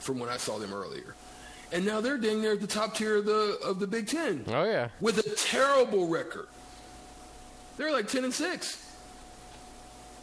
from 0.00 0.18
when 0.18 0.28
I 0.28 0.36
saw 0.36 0.58
them 0.58 0.72
earlier. 0.72 1.14
And 1.72 1.84
now 1.84 2.00
they're 2.00 2.18
dang 2.18 2.40
near 2.42 2.52
at 2.52 2.60
the 2.60 2.66
top 2.66 2.94
tier 2.94 3.16
of 3.16 3.24
the 3.24 3.58
of 3.64 3.80
the 3.80 3.86
Big 3.86 4.06
Ten. 4.06 4.44
Oh 4.48 4.64
yeah. 4.64 4.88
With 5.00 5.18
a 5.18 5.36
terrible 5.36 6.06
record. 6.06 6.46
They're 7.76 7.92
like 7.92 8.08
ten 8.08 8.24
and 8.24 8.32
six. 8.32 8.82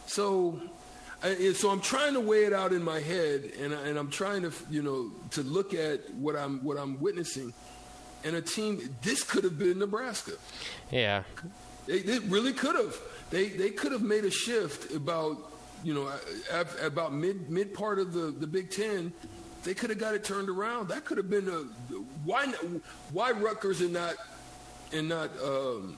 So 0.06 0.60
I, 1.22 1.52
so 1.52 1.70
I'm 1.70 1.80
trying 1.80 2.14
to 2.14 2.20
weigh 2.20 2.44
it 2.44 2.52
out 2.52 2.72
in 2.72 2.82
my 2.82 3.00
head, 3.00 3.50
and, 3.60 3.72
and 3.72 3.98
I'm 3.98 4.10
trying 4.10 4.42
to, 4.42 4.52
you 4.70 4.82
know, 4.82 5.10
to 5.30 5.42
look 5.42 5.72
at 5.74 6.12
what 6.14 6.36
I'm 6.36 6.62
what 6.64 6.78
I'm 6.78 7.00
witnessing, 7.00 7.52
and 8.24 8.36
a 8.36 8.42
team. 8.42 8.94
This 9.02 9.22
could 9.22 9.44
have 9.44 9.58
been 9.58 9.78
Nebraska. 9.78 10.32
Yeah. 10.90 11.22
They, 11.86 12.00
they 12.00 12.18
really 12.20 12.52
could 12.52 12.74
have. 12.76 12.96
They 13.30 13.48
they 13.48 13.70
could 13.70 13.92
have 13.92 14.02
made 14.02 14.24
a 14.24 14.30
shift 14.30 14.94
about, 14.94 15.36
you 15.82 15.94
know, 15.94 16.10
about 16.82 17.12
mid 17.12 17.50
mid 17.50 17.74
part 17.74 17.98
of 17.98 18.12
the 18.12 18.30
the 18.30 18.46
Big 18.46 18.70
Ten. 18.70 19.12
They 19.64 19.74
could 19.74 19.90
have 19.90 19.98
got 19.98 20.14
it 20.14 20.24
turned 20.24 20.48
around. 20.48 20.88
That 20.88 21.04
could 21.04 21.16
have 21.16 21.30
been 21.30 21.48
a 21.48 21.94
why 22.24 22.46
why 23.12 23.32
Rutgers 23.32 23.80
and 23.80 23.92
not 23.92 24.14
and 24.92 25.08
not 25.08 25.30
um, 25.42 25.96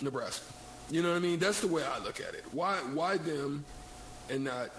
Nebraska. 0.00 0.44
You 0.90 1.02
know 1.02 1.10
what 1.10 1.16
I 1.16 1.20
mean? 1.20 1.38
That's 1.38 1.60
the 1.60 1.68
way 1.68 1.82
I 1.84 1.98
look 1.98 2.20
at 2.20 2.34
it. 2.34 2.44
Why 2.52 2.76
why 2.76 3.18
them? 3.18 3.64
and 4.30 4.44
not. 4.44 4.70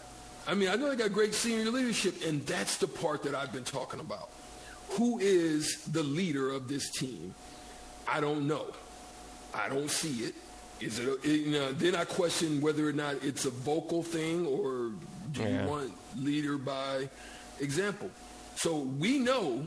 I 0.48 0.54
mean, 0.54 0.70
I 0.70 0.76
know 0.76 0.90
they 0.90 0.96
got 0.96 1.14
great 1.14 1.34
senior 1.34 1.70
leadership, 1.72 2.16
and 2.26 2.46
that's 2.46 2.78
the 2.78 2.88
part 2.88 3.24
that 3.24 3.36
I've 3.36 3.52
been 3.52 3.64
talking 3.64 4.00
about. 4.00 4.30
Who 4.92 5.20
is 5.20 5.84
the 5.86 6.04
leader 6.04 6.52
of 6.52 6.68
this 6.68 6.90
team? 6.90 7.34
I 8.08 8.20
don't 8.20 8.48
know. 8.48 8.66
I 9.54 9.70
don't 9.70 9.90
see 9.90 10.26
it. 10.26 10.36
Is 10.80 11.00
it? 11.00 11.24
A, 11.24 11.28
you 11.28 11.52
know, 11.52 11.72
then 11.74 11.96
I 11.96 12.06
question 12.06 12.62
whether 12.62 12.88
or 12.88 12.94
not 12.94 13.24
it's 13.24 13.46
a 13.46 13.50
vocal 13.50 14.02
thing, 14.02 14.48
or 14.48 14.92
do 15.32 15.44
yeah. 15.44 15.64
you 15.64 15.70
want 15.70 15.94
leader 16.18 16.58
by 16.58 17.10
example? 17.60 18.10
So 18.62 18.80
we 18.80 19.20
know 19.20 19.66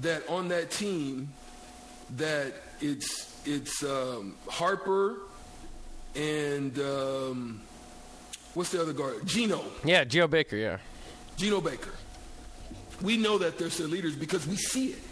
that 0.00 0.22
on 0.28 0.46
that 0.48 0.70
team, 0.70 1.32
that 2.16 2.52
it's 2.80 3.36
it's 3.44 3.82
um, 3.82 4.36
Harper 4.48 5.16
and. 6.14 6.78
Um, 6.78 7.60
what's 8.54 8.70
the 8.70 8.80
other 8.80 8.92
guard? 8.92 9.26
Gino. 9.26 9.64
Yeah, 9.84 10.04
Geo 10.04 10.28
Baker, 10.28 10.54
yeah. 10.54 10.78
Gino 11.36 11.60
Baker. 11.60 11.90
We 13.02 13.16
know 13.16 13.38
that 13.38 13.58
they're 13.58 13.68
their 13.68 13.88
leaders 13.88 14.14
because 14.14 14.46
we 14.46 14.54
see 14.54 14.90
it. 14.90 15.02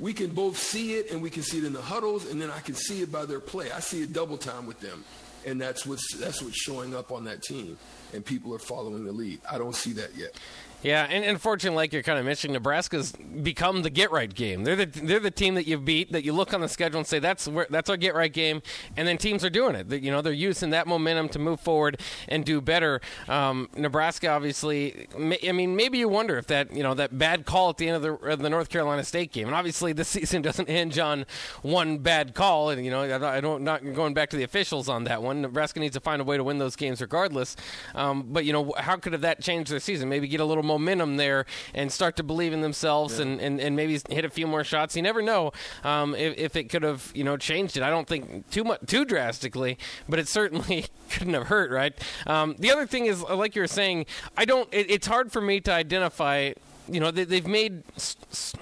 We 0.00 0.14
can 0.14 0.30
both 0.30 0.56
see 0.56 0.94
it 0.94 1.10
and 1.10 1.20
we 1.20 1.28
can 1.28 1.42
see 1.42 1.58
it 1.58 1.64
in 1.64 1.74
the 1.74 1.82
huddles, 1.82 2.30
and 2.30 2.40
then 2.40 2.50
I 2.50 2.60
can 2.60 2.74
see 2.74 3.02
it 3.02 3.12
by 3.12 3.26
their 3.26 3.40
play. 3.40 3.70
I 3.70 3.80
see 3.80 4.02
it 4.02 4.14
double 4.14 4.38
time 4.38 4.66
with 4.66 4.80
them. 4.80 5.04
And 5.46 5.60
that's 5.60 5.84
what's 5.84 6.16
that's 6.16 6.40
what's 6.42 6.56
showing 6.56 6.94
up 6.94 7.12
on 7.12 7.24
that 7.24 7.42
team. 7.42 7.76
And 8.14 8.24
people 8.24 8.54
are 8.54 8.58
following 8.58 9.04
the 9.04 9.12
lead. 9.12 9.40
I 9.50 9.58
don't 9.58 9.74
see 9.74 9.92
that 9.92 10.16
yet. 10.16 10.40
Yeah, 10.84 11.06
and 11.08 11.24
unfortunately, 11.24 11.76
like 11.76 11.94
you're 11.94 12.02
kind 12.02 12.18
of 12.18 12.26
mentioning, 12.26 12.52
Nebraska's 12.52 13.12
become 13.12 13.80
the 13.80 13.88
get 13.88 14.10
right 14.10 14.32
game. 14.32 14.64
They're 14.64 14.76
the 14.76 14.84
they're 14.84 15.18
the 15.18 15.30
team 15.30 15.54
that 15.54 15.66
you 15.66 15.78
beat 15.78 16.12
that 16.12 16.24
you 16.24 16.34
look 16.34 16.52
on 16.52 16.60
the 16.60 16.68
schedule 16.68 16.98
and 16.98 17.06
say 17.06 17.18
that's 17.18 17.48
where 17.48 17.66
that's 17.70 17.88
our 17.88 17.96
get 17.96 18.14
right 18.14 18.32
game, 18.32 18.60
and 18.94 19.08
then 19.08 19.16
teams 19.16 19.46
are 19.46 19.50
doing 19.50 19.74
it. 19.76 19.90
You 19.90 20.10
know, 20.10 20.20
they're 20.20 20.34
using 20.34 20.70
that 20.70 20.86
momentum 20.86 21.30
to 21.30 21.38
move 21.38 21.58
forward 21.58 22.02
and 22.28 22.44
do 22.44 22.60
better. 22.60 23.00
Um, 23.28 23.70
Nebraska, 23.74 24.28
obviously, 24.28 25.08
I 25.14 25.52
mean, 25.52 25.74
maybe 25.74 25.96
you 25.96 26.06
wonder 26.06 26.36
if 26.36 26.48
that 26.48 26.76
you 26.76 26.82
know 26.82 26.92
that 26.92 27.18
bad 27.18 27.46
call 27.46 27.70
at 27.70 27.78
the 27.78 27.88
end 27.88 27.96
of 27.96 28.02
the, 28.02 28.12
of 28.28 28.40
the 28.40 28.50
North 28.50 28.68
Carolina 28.68 29.04
State 29.04 29.32
game, 29.32 29.46
and 29.46 29.56
obviously 29.56 29.94
the 29.94 30.04
season 30.04 30.42
doesn't 30.42 30.68
hinge 30.68 30.98
on 30.98 31.24
one 31.62 31.96
bad 31.96 32.34
call, 32.34 32.68
and 32.68 32.84
you 32.84 32.90
know 32.90 33.00
I 33.26 33.40
don't 33.40 33.64
not 33.64 33.94
going 33.94 34.12
back 34.12 34.28
to 34.30 34.36
the 34.36 34.44
officials 34.44 34.90
on 34.90 35.04
that 35.04 35.22
one. 35.22 35.40
Nebraska 35.40 35.80
needs 35.80 35.94
to 35.94 36.00
find 36.00 36.20
a 36.20 36.24
way 36.26 36.36
to 36.36 36.44
win 36.44 36.58
those 36.58 36.76
games 36.76 37.00
regardless. 37.00 37.56
Um, 37.94 38.26
but 38.28 38.44
you 38.44 38.52
know, 38.52 38.74
how 38.76 38.96
could 38.96 39.14
have 39.14 39.22
that 39.22 39.40
changed 39.40 39.70
their 39.70 39.80
season? 39.80 40.10
Maybe 40.10 40.28
get 40.28 40.40
a 40.40 40.44
little 40.44 40.62
more 40.62 40.73
momentum 40.78 41.16
there 41.16 41.46
and 41.74 41.90
start 41.90 42.16
to 42.16 42.22
believe 42.22 42.52
in 42.52 42.60
themselves 42.60 43.16
yeah. 43.16 43.26
and, 43.26 43.40
and, 43.40 43.60
and 43.60 43.76
maybe 43.76 44.00
hit 44.08 44.24
a 44.24 44.30
few 44.30 44.46
more 44.46 44.64
shots. 44.64 44.96
You 44.96 45.02
never 45.02 45.22
know 45.22 45.52
um, 45.82 46.14
if, 46.14 46.36
if 46.36 46.56
it 46.56 46.64
could 46.64 46.82
have 46.82 47.10
you 47.14 47.24
know 47.24 47.36
changed 47.36 47.76
it. 47.76 47.82
I 47.82 47.90
don't 47.90 48.08
think 48.08 48.50
too 48.50 48.64
much 48.64 48.80
too 48.86 49.04
drastically, 49.04 49.78
but 50.08 50.18
it 50.18 50.28
certainly 50.28 50.86
couldn't 51.10 51.34
have 51.34 51.48
hurt, 51.48 51.70
right? 51.70 51.94
Um, 52.26 52.56
the 52.58 52.70
other 52.70 52.86
thing 52.86 53.06
is, 53.06 53.22
like 53.22 53.54
you 53.54 53.62
were 53.62 53.68
saying, 53.68 54.06
I 54.36 54.44
don't. 54.44 54.68
It, 54.72 54.90
it's 54.90 55.06
hard 55.06 55.32
for 55.32 55.40
me 55.40 55.60
to 55.60 55.72
identify. 55.72 56.52
You 56.86 57.00
know, 57.00 57.10
they, 57.10 57.24
they've 57.24 57.46
made. 57.46 57.82
St- 57.96 58.60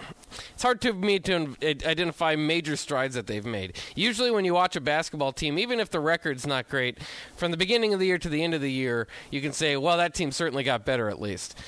it's 0.55 0.63
hard 0.63 0.81
to 0.83 0.93
me 0.93 1.19
to 1.21 1.57
identify 1.63 2.37
major 2.37 2.77
strides 2.77 3.15
that 3.15 3.27
they've 3.27 3.45
made. 3.45 3.77
Usually, 3.95 4.31
when 4.31 4.45
you 4.45 4.55
watch 4.55 4.77
a 4.77 4.81
basketball 4.81 5.33
team, 5.33 5.59
even 5.59 5.81
if 5.81 5.91
the 5.91 6.01
record's 6.01 6.47
not 6.47 6.69
great, 6.69 6.99
from 7.37 7.51
the 7.51 7.57
beginning 7.57 7.93
of 7.95 8.01
the 8.01 8.07
year 8.07 8.19
to 8.19 8.29
the 8.29 8.43
end 8.43 8.55
of 8.55 8.61
the 8.61 8.71
year, 8.71 9.09
you 9.31 9.41
can 9.41 9.53
say, 9.53 9.77
"Well, 9.77 9.97
that 9.97 10.15
team 10.15 10.33
certainly 10.33 10.63
got 10.63 10.85
better 10.85 11.09
at 11.09 11.21
least." 11.21 11.59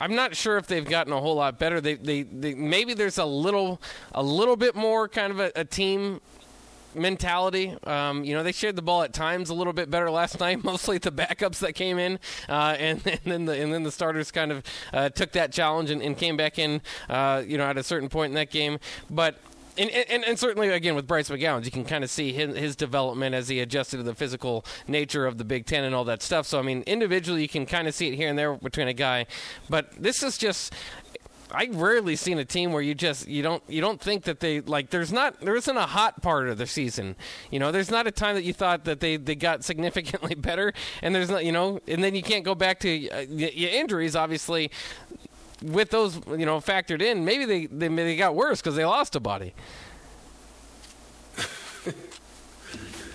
I'm 0.00 0.14
not 0.14 0.34
sure 0.34 0.56
if 0.56 0.66
they've 0.66 0.84
gotten 0.84 1.12
a 1.12 1.20
whole 1.20 1.36
lot 1.36 1.58
better. 1.58 1.80
They, 1.80 1.94
they, 1.94 2.22
they 2.22 2.54
maybe 2.54 2.94
there's 2.94 3.18
a 3.18 3.24
little, 3.24 3.80
a 4.12 4.22
little 4.22 4.56
bit 4.56 4.74
more 4.74 5.08
kind 5.08 5.30
of 5.30 5.40
a, 5.40 5.52
a 5.54 5.64
team 5.64 6.20
mentality. 6.94 7.76
Um, 7.84 8.24
you 8.24 8.34
know, 8.34 8.42
they 8.42 8.52
shared 8.52 8.76
the 8.76 8.82
ball 8.82 9.02
at 9.02 9.12
times 9.12 9.50
a 9.50 9.54
little 9.54 9.72
bit 9.72 9.90
better 9.90 10.10
last 10.10 10.40
night. 10.40 10.64
Mostly 10.64 10.98
the 10.98 11.12
backups 11.12 11.58
that 11.58 11.74
came 11.74 11.98
in, 11.98 12.18
uh, 12.48 12.76
and, 12.78 13.06
and, 13.06 13.20
then 13.24 13.44
the 13.44 13.60
and 13.60 13.72
then 13.72 13.82
the 13.82 13.92
starters 13.92 14.30
kind 14.30 14.52
of 14.52 14.62
uh, 14.92 15.08
took 15.10 15.32
that 15.32 15.52
challenge 15.52 15.90
and, 15.90 16.02
and 16.02 16.16
came 16.16 16.36
back 16.36 16.58
in. 16.58 16.80
Uh, 17.08 17.42
you 17.46 17.58
know, 17.58 17.64
at 17.64 17.76
a 17.76 17.82
certain 17.82 18.08
point 18.08 18.30
in 18.30 18.34
that 18.34 18.50
game, 18.50 18.78
but. 19.10 19.36
And, 19.80 19.90
and, 19.90 20.24
and, 20.24 20.38
certainly, 20.38 20.68
again, 20.68 20.94
with 20.94 21.06
Bryce 21.06 21.30
McGowens, 21.30 21.64
you 21.64 21.70
can 21.70 21.86
kind 21.86 22.04
of 22.04 22.10
see 22.10 22.34
his, 22.34 22.54
his, 22.54 22.76
development 22.76 23.34
as 23.34 23.48
he 23.48 23.60
adjusted 23.60 23.96
to 23.96 24.02
the 24.02 24.14
physical 24.14 24.62
nature 24.86 25.26
of 25.26 25.38
the 25.38 25.44
Big 25.44 25.64
Ten 25.64 25.84
and 25.84 25.94
all 25.94 26.04
that 26.04 26.22
stuff. 26.22 26.46
So, 26.46 26.58
I 26.58 26.62
mean, 26.62 26.82
individually, 26.86 27.40
you 27.40 27.48
can 27.48 27.64
kind 27.64 27.88
of 27.88 27.94
see 27.94 28.08
it 28.08 28.14
here 28.14 28.28
and 28.28 28.38
there 28.38 28.54
between 28.54 28.88
a 28.88 28.92
guy. 28.92 29.24
But 29.70 29.90
this 29.92 30.22
is 30.22 30.36
just 30.36 30.74
I've 31.52 31.76
rarely 31.76 32.16
seen 32.16 32.38
a 32.38 32.44
team 32.44 32.72
where 32.72 32.82
you 32.82 32.94
just 32.94 33.26
you 33.26 33.42
don't 33.42 33.62
you 33.68 33.80
don't 33.80 34.00
think 34.00 34.24
that 34.24 34.40
they 34.40 34.60
like 34.60 34.90
there's 34.90 35.12
not 35.12 35.40
there 35.40 35.56
isn't 35.56 35.76
a 35.76 35.86
hot 35.86 36.22
part 36.22 36.48
of 36.48 36.58
the 36.58 36.66
season. 36.66 37.16
You 37.50 37.58
know, 37.58 37.72
there's 37.72 37.90
not 37.90 38.06
a 38.06 38.10
time 38.10 38.34
that 38.34 38.44
you 38.44 38.52
thought 38.52 38.84
that 38.84 39.00
they 39.00 39.16
they 39.16 39.34
got 39.34 39.64
significantly 39.70 40.34
better, 40.34 40.72
and 41.02 41.14
there's 41.14 41.30
not 41.30 41.44
you 41.44 41.52
know, 41.52 41.80
and 41.88 42.02
then 42.02 42.14
you 42.14 42.22
can't 42.22 42.44
go 42.44 42.54
back 42.54 42.80
to 42.80 43.08
uh, 43.10 43.20
your 43.20 43.70
injuries. 43.70 44.14
Obviously, 44.14 44.70
with 45.62 45.90
those 45.90 46.16
you 46.28 46.46
know 46.46 46.58
factored 46.60 47.02
in, 47.02 47.24
maybe 47.24 47.44
they 47.44 47.66
they, 47.66 47.88
they 47.88 48.16
got 48.16 48.34
worse 48.34 48.60
because 48.60 48.76
they 48.76 48.84
lost 48.84 49.16
a 49.16 49.20
body. 49.20 49.54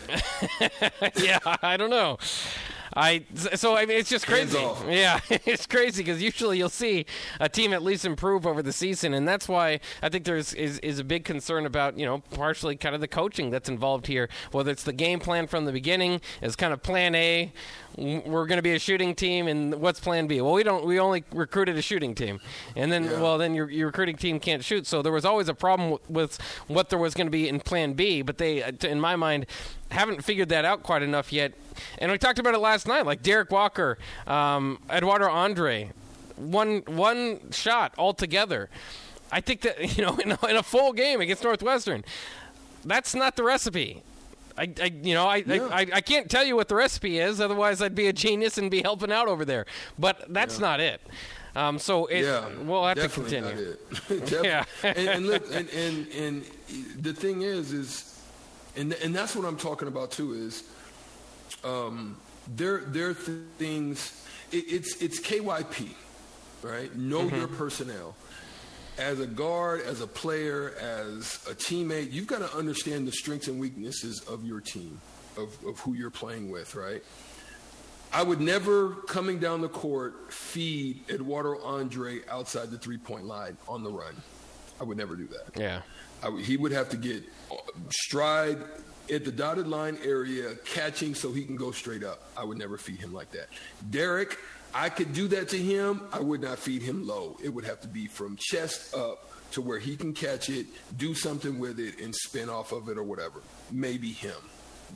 yeah, 1.21 1.39
I 1.61 1.77
don't 1.77 1.89
know. 1.89 2.17
I 2.95 3.23
so 3.33 3.75
I 3.75 3.85
mean 3.85 3.97
it's 3.97 4.09
just 4.09 4.25
crazy. 4.25 4.55
Yeah, 4.87 5.19
it's 5.29 5.65
crazy 5.65 6.03
because 6.03 6.21
usually 6.21 6.57
you'll 6.57 6.69
see 6.69 7.05
a 7.39 7.49
team 7.49 7.73
at 7.73 7.83
least 7.83 8.05
improve 8.05 8.45
over 8.45 8.61
the 8.61 8.71
season, 8.71 9.13
and 9.13 9.27
that's 9.27 9.47
why 9.47 9.79
I 10.01 10.09
think 10.09 10.25
there's 10.25 10.53
is, 10.53 10.79
is 10.79 10.99
a 10.99 11.03
big 11.03 11.25
concern 11.25 11.65
about 11.65 11.97
you 11.97 12.05
know 12.05 12.19
partially 12.31 12.75
kind 12.75 12.95
of 12.95 13.01
the 13.01 13.07
coaching 13.07 13.49
that's 13.49 13.67
involved 13.67 14.07
here. 14.07 14.29
Whether 14.51 14.71
it's 14.71 14.83
the 14.83 14.93
game 14.93 15.19
plan 15.19 15.47
from 15.47 15.65
the 15.65 15.71
beginning 15.71 16.21
is 16.41 16.55
kind 16.55 16.71
of 16.71 16.83
Plan 16.83 17.15
A, 17.15 17.51
we're 17.97 18.45
going 18.45 18.57
to 18.57 18.61
be 18.63 18.73
a 18.73 18.79
shooting 18.79 19.15
team, 19.15 19.47
and 19.47 19.75
what's 19.75 19.99
Plan 19.99 20.27
B? 20.27 20.41
Well, 20.41 20.53
we 20.53 20.63
don't. 20.63 20.85
We 20.85 20.99
only 20.99 21.23
recruited 21.31 21.77
a 21.77 21.81
shooting 21.81 22.13
team, 22.13 22.39
and 22.75 22.91
then 22.91 23.05
yeah. 23.05 23.21
well 23.21 23.37
then 23.37 23.55
your, 23.55 23.69
your 23.69 23.87
recruiting 23.87 24.17
team 24.17 24.39
can't 24.39 24.63
shoot. 24.63 24.85
So 24.85 25.01
there 25.01 25.11
was 25.11 25.25
always 25.25 25.47
a 25.47 25.53
problem 25.53 25.97
with 26.09 26.39
what 26.67 26.89
there 26.89 26.99
was 26.99 27.13
going 27.13 27.27
to 27.27 27.31
be 27.31 27.47
in 27.47 27.59
Plan 27.59 27.93
B, 27.93 28.21
but 28.21 28.37
they, 28.37 28.63
uh, 28.63 28.71
in 28.83 28.99
my 28.99 29.15
mind, 29.15 29.45
haven't 29.95 30.23
figured 30.23 30.49
that 30.49 30.65
out 30.65 30.83
quite 30.83 31.01
enough 31.01 31.33
yet. 31.33 31.53
And 31.97 32.11
we 32.11 32.17
talked 32.17 32.39
about 32.39 32.53
it 32.53 32.59
last 32.59 32.87
night, 32.87 33.05
like 33.05 33.23
Derek 33.23 33.51
Walker, 33.51 33.97
um, 34.27 34.79
Eduardo 34.89 35.27
Andre, 35.29 35.91
one 36.35 36.83
one 36.85 37.51
shot 37.51 37.93
altogether. 37.97 38.69
I 39.31 39.41
think 39.41 39.61
that 39.61 39.97
you 39.97 40.05
know 40.05 40.15
in 40.17 40.33
a, 40.33 40.47
in 40.47 40.55
a 40.57 40.63
full 40.63 40.93
game 40.93 41.21
against 41.21 41.43
Northwestern, 41.43 42.03
that's 42.83 43.15
not 43.15 43.35
the 43.35 43.43
recipe. 43.43 44.03
I, 44.57 44.71
I, 44.81 44.85
you 45.03 45.13
know, 45.13 45.27
I, 45.27 45.37
yeah. 45.45 45.67
I, 45.69 45.85
I, 45.95 45.99
can't 45.99 46.31
tell 46.31 46.45
you 46.45 46.55
what 46.55 46.69
the 46.69 46.75
recipe 46.75 47.19
is. 47.19 47.41
Otherwise, 47.41 47.81
I'd 47.81 47.93
be 47.93 48.07
a 48.07 48.13
genius 48.13 48.57
and 48.57 48.71
be 48.71 48.81
helping 48.81 49.11
out 49.11 49.27
over 49.27 49.43
there. 49.43 49.65
But 49.99 50.31
that's 50.33 50.59
yeah. 50.59 50.67
not 50.67 50.79
it. 50.79 51.01
Um, 51.57 51.77
so 51.77 52.05
it, 52.05 52.23
yeah, 52.23 52.47
we'll 52.63 52.85
have 52.85 52.97
to 52.97 53.09
continue. 53.09 53.75
yeah, 54.43 54.63
and, 54.83 54.97
and 54.97 55.27
look, 55.27 55.43
and, 55.53 55.69
and 55.69 56.07
and 56.13 56.45
the 57.01 57.13
thing 57.13 57.41
is, 57.41 57.73
is 57.73 58.14
and 58.75 58.93
and 58.93 59.15
that's 59.15 59.35
what 59.35 59.45
I'm 59.45 59.57
talking 59.57 59.87
about 59.87 60.11
too. 60.11 60.33
Is 60.33 60.63
um, 61.63 62.17
there 62.55 62.79
there 62.79 63.09
are 63.09 63.13
things. 63.13 64.25
It, 64.51 64.65
it's 64.67 65.01
it's 65.01 65.19
KYP, 65.19 65.89
right? 66.61 66.95
Know 66.95 67.21
mm-hmm. 67.21 67.35
your 67.35 67.47
personnel. 67.47 68.15
As 68.97 69.19
a 69.19 69.27
guard, 69.27 69.81
as 69.81 69.99
a 69.99 70.07
player, 70.07 70.73
as 70.79 71.45
a 71.49 71.53
teammate, 71.53 72.13
you've 72.13 72.27
got 72.27 72.39
to 72.39 72.57
understand 72.57 73.05
the 73.05 73.11
strengths 73.11 73.49
and 73.49 73.59
weaknesses 73.59 74.21
of 74.21 74.45
your 74.45 74.61
team, 74.61 75.01
of, 75.35 75.53
of 75.65 75.77
who 75.81 75.95
you're 75.95 76.09
playing 76.09 76.49
with, 76.49 76.75
right? 76.75 77.03
I 78.13 78.23
would 78.23 78.39
never, 78.39 78.91
coming 78.91 79.39
down 79.39 79.59
the 79.59 79.67
court, 79.67 80.31
feed 80.31 81.03
Eduardo 81.09 81.61
Andre 81.61 82.19
outside 82.29 82.71
the 82.71 82.77
three 82.77 82.97
point 82.97 83.25
line 83.25 83.57
on 83.67 83.83
the 83.83 83.91
run. 83.91 84.15
I 84.79 84.85
would 84.85 84.95
never 84.95 85.17
do 85.17 85.27
that. 85.27 85.59
Yeah. 85.59 85.81
I, 86.23 86.31
he 86.39 86.55
would 86.55 86.71
have 86.71 86.87
to 86.89 86.97
get 86.97 87.23
stride 87.89 88.57
at 89.11 89.23
the 89.23 89.31
dotted 89.31 89.67
line 89.67 89.97
area 90.03 90.55
catching 90.65 91.13
so 91.13 91.31
he 91.31 91.43
can 91.43 91.55
go 91.55 91.71
straight 91.71 92.03
up. 92.03 92.23
I 92.35 92.43
would 92.43 92.57
never 92.57 92.77
feed 92.77 92.99
him 92.99 93.13
like 93.13 93.31
that. 93.31 93.49
Derek, 93.89 94.37
I 94.73 94.89
could 94.89 95.13
do 95.13 95.27
that 95.29 95.49
to 95.49 95.57
him. 95.57 96.01
I 96.11 96.19
would 96.19 96.41
not 96.41 96.59
feed 96.59 96.81
him 96.81 97.07
low. 97.07 97.37
It 97.43 97.49
would 97.49 97.65
have 97.65 97.81
to 97.81 97.87
be 97.87 98.07
from 98.07 98.37
chest 98.37 98.95
up 98.95 99.31
to 99.51 99.61
where 99.61 99.79
he 99.79 99.95
can 99.95 100.13
catch 100.13 100.49
it, 100.49 100.65
do 100.97 101.13
something 101.13 101.59
with 101.59 101.79
it, 101.79 102.01
and 102.01 102.13
spin 102.13 102.49
off 102.49 102.71
of 102.71 102.89
it 102.89 102.97
or 102.97 103.03
whatever. 103.03 103.41
Maybe 103.71 104.11
him. 104.11 104.35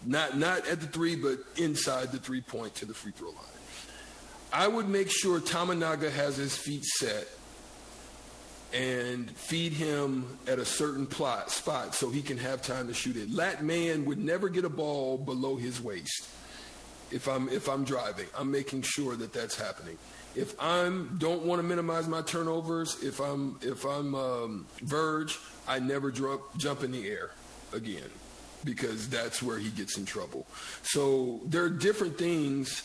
Not 0.06 0.38
not 0.38 0.68
at 0.68 0.82
the 0.82 0.88
three, 0.88 1.16
but 1.16 1.39
inside 1.58 2.12
the 2.12 2.20
three 2.20 2.42
point 2.42 2.75
to 2.75 2.86
the 2.86 2.94
free 2.94 3.12
throw 3.12 3.30
line. 3.30 3.46
I 4.51 4.68
would 4.68 4.89
make 4.89 5.12
sure 5.12 5.39
Tominaga 5.39 6.12
has 6.12 6.38
his 6.38 6.58
feet 6.58 6.84
set 6.84 7.28
and 8.74 9.30
feed 9.32 9.74
him 9.74 10.38
at 10.48 10.60
a 10.60 10.66
certain 10.66 11.08
plot, 11.08 11.50
spot 11.52 11.96
so 11.96 12.10
he 12.10 12.22
can 12.22 12.38
have 12.38 12.62
time 12.62 12.88
to 12.88 12.94
shoot 12.94 13.18
it. 13.18 13.32
Lat 13.32 13.64
Mayen 13.64 14.06
would 14.06 14.20
never 14.20 14.50
get 14.50 14.66
a 14.66 14.70
ball 14.70 15.18
below 15.18 15.56
his 15.56 15.82
waist. 15.82 16.30
If 17.12 17.28
I'm 17.28 17.50
if 17.50 17.68
I'm 17.68 17.84
driving, 17.84 18.28
I'm 18.38 18.52
making 18.52 18.84
sure 18.84 19.16
that 19.16 19.34
that's 19.34 19.60
happening. 19.60 19.98
If 20.36 20.54
I'm 20.60 21.18
don't 21.18 21.44
want 21.44 21.60
to 21.60 21.68
minimize 21.68 22.08
my 22.08 22.22
turnovers, 22.22 23.02
if 23.02 23.20
I'm 23.20 23.58
if 23.62 23.84
I'm 23.84 24.14
um, 24.14 24.68
verge, 24.84 25.40
I 25.68 25.80
never 25.80 26.12
drop, 26.12 26.56
jump 26.58 26.84
in 26.84 26.92
the 26.92 27.08
air 27.08 27.32
again 27.74 28.10
because 28.64 29.10
that's 29.10 29.42
where 29.42 29.58
he 29.58 29.70
gets 29.70 29.98
in 29.98 30.06
trouble. 30.06 30.46
So 30.84 31.42
there 31.46 31.64
are 31.64 31.70
different 31.70 32.18
things 32.18 32.84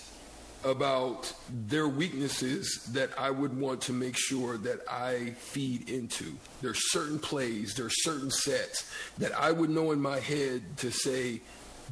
about 0.64 1.32
their 1.50 1.86
weaknesses 1.86 2.88
that 2.92 3.10
I 3.18 3.30
would 3.30 3.56
want 3.58 3.82
to 3.82 3.92
make 3.92 4.16
sure 4.16 4.56
that 4.58 4.80
I 4.90 5.34
feed 5.38 5.88
into. 5.88 6.32
There's 6.62 6.90
certain 6.90 7.18
plays, 7.18 7.74
there's 7.74 8.02
certain 8.02 8.30
sets 8.30 8.90
that 9.18 9.32
I 9.32 9.52
would 9.52 9.70
know 9.70 9.92
in 9.92 10.00
my 10.00 10.20
head 10.20 10.62
to 10.78 10.90
say, 10.90 11.40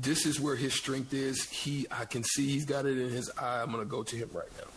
this 0.00 0.24
is 0.24 0.40
where 0.40 0.56
his 0.56 0.72
strength 0.74 1.12
is. 1.12 1.48
He, 1.50 1.86
I 1.90 2.06
can 2.06 2.24
see 2.24 2.48
he's 2.48 2.64
got 2.64 2.86
it 2.86 2.98
in 2.98 3.10
his 3.10 3.30
eye. 3.38 3.60
I'm 3.62 3.70
going 3.70 3.84
to 3.84 3.90
go 3.90 4.02
to 4.02 4.16
him 4.16 4.30
right 4.32 4.48
now. 4.58 4.68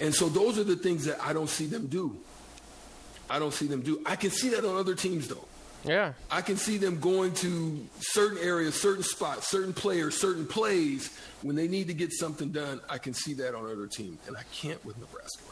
And 0.00 0.14
so 0.14 0.28
those 0.28 0.58
are 0.58 0.64
the 0.64 0.76
things 0.76 1.04
that 1.06 1.20
I 1.20 1.32
don't 1.32 1.50
see 1.50 1.66
them 1.66 1.86
do. 1.86 2.16
I 3.28 3.38
don't 3.38 3.54
see 3.54 3.66
them 3.66 3.82
do. 3.82 4.00
I 4.06 4.16
can 4.16 4.30
see 4.30 4.50
that 4.50 4.64
on 4.64 4.76
other 4.76 4.94
teams 4.94 5.28
though. 5.28 5.46
Yeah. 5.84 6.14
I 6.30 6.40
can 6.40 6.56
see 6.56 6.78
them 6.78 6.98
going 6.98 7.34
to 7.34 7.86
certain 8.00 8.38
areas, 8.38 8.80
certain 8.80 9.02
spots, 9.02 9.50
certain 9.50 9.72
players, 9.72 10.18
certain 10.18 10.46
plays 10.46 11.16
when 11.42 11.56
they 11.56 11.68
need 11.68 11.88
to 11.88 11.94
get 11.94 12.12
something 12.12 12.50
done. 12.50 12.80
I 12.88 12.98
can 12.98 13.12
see 13.14 13.34
that 13.34 13.54
on 13.54 13.64
other 13.66 13.86
teams, 13.86 14.18
and 14.26 14.36
I 14.36 14.42
can't 14.52 14.82
with 14.84 14.98
Nebraska. 14.98 15.42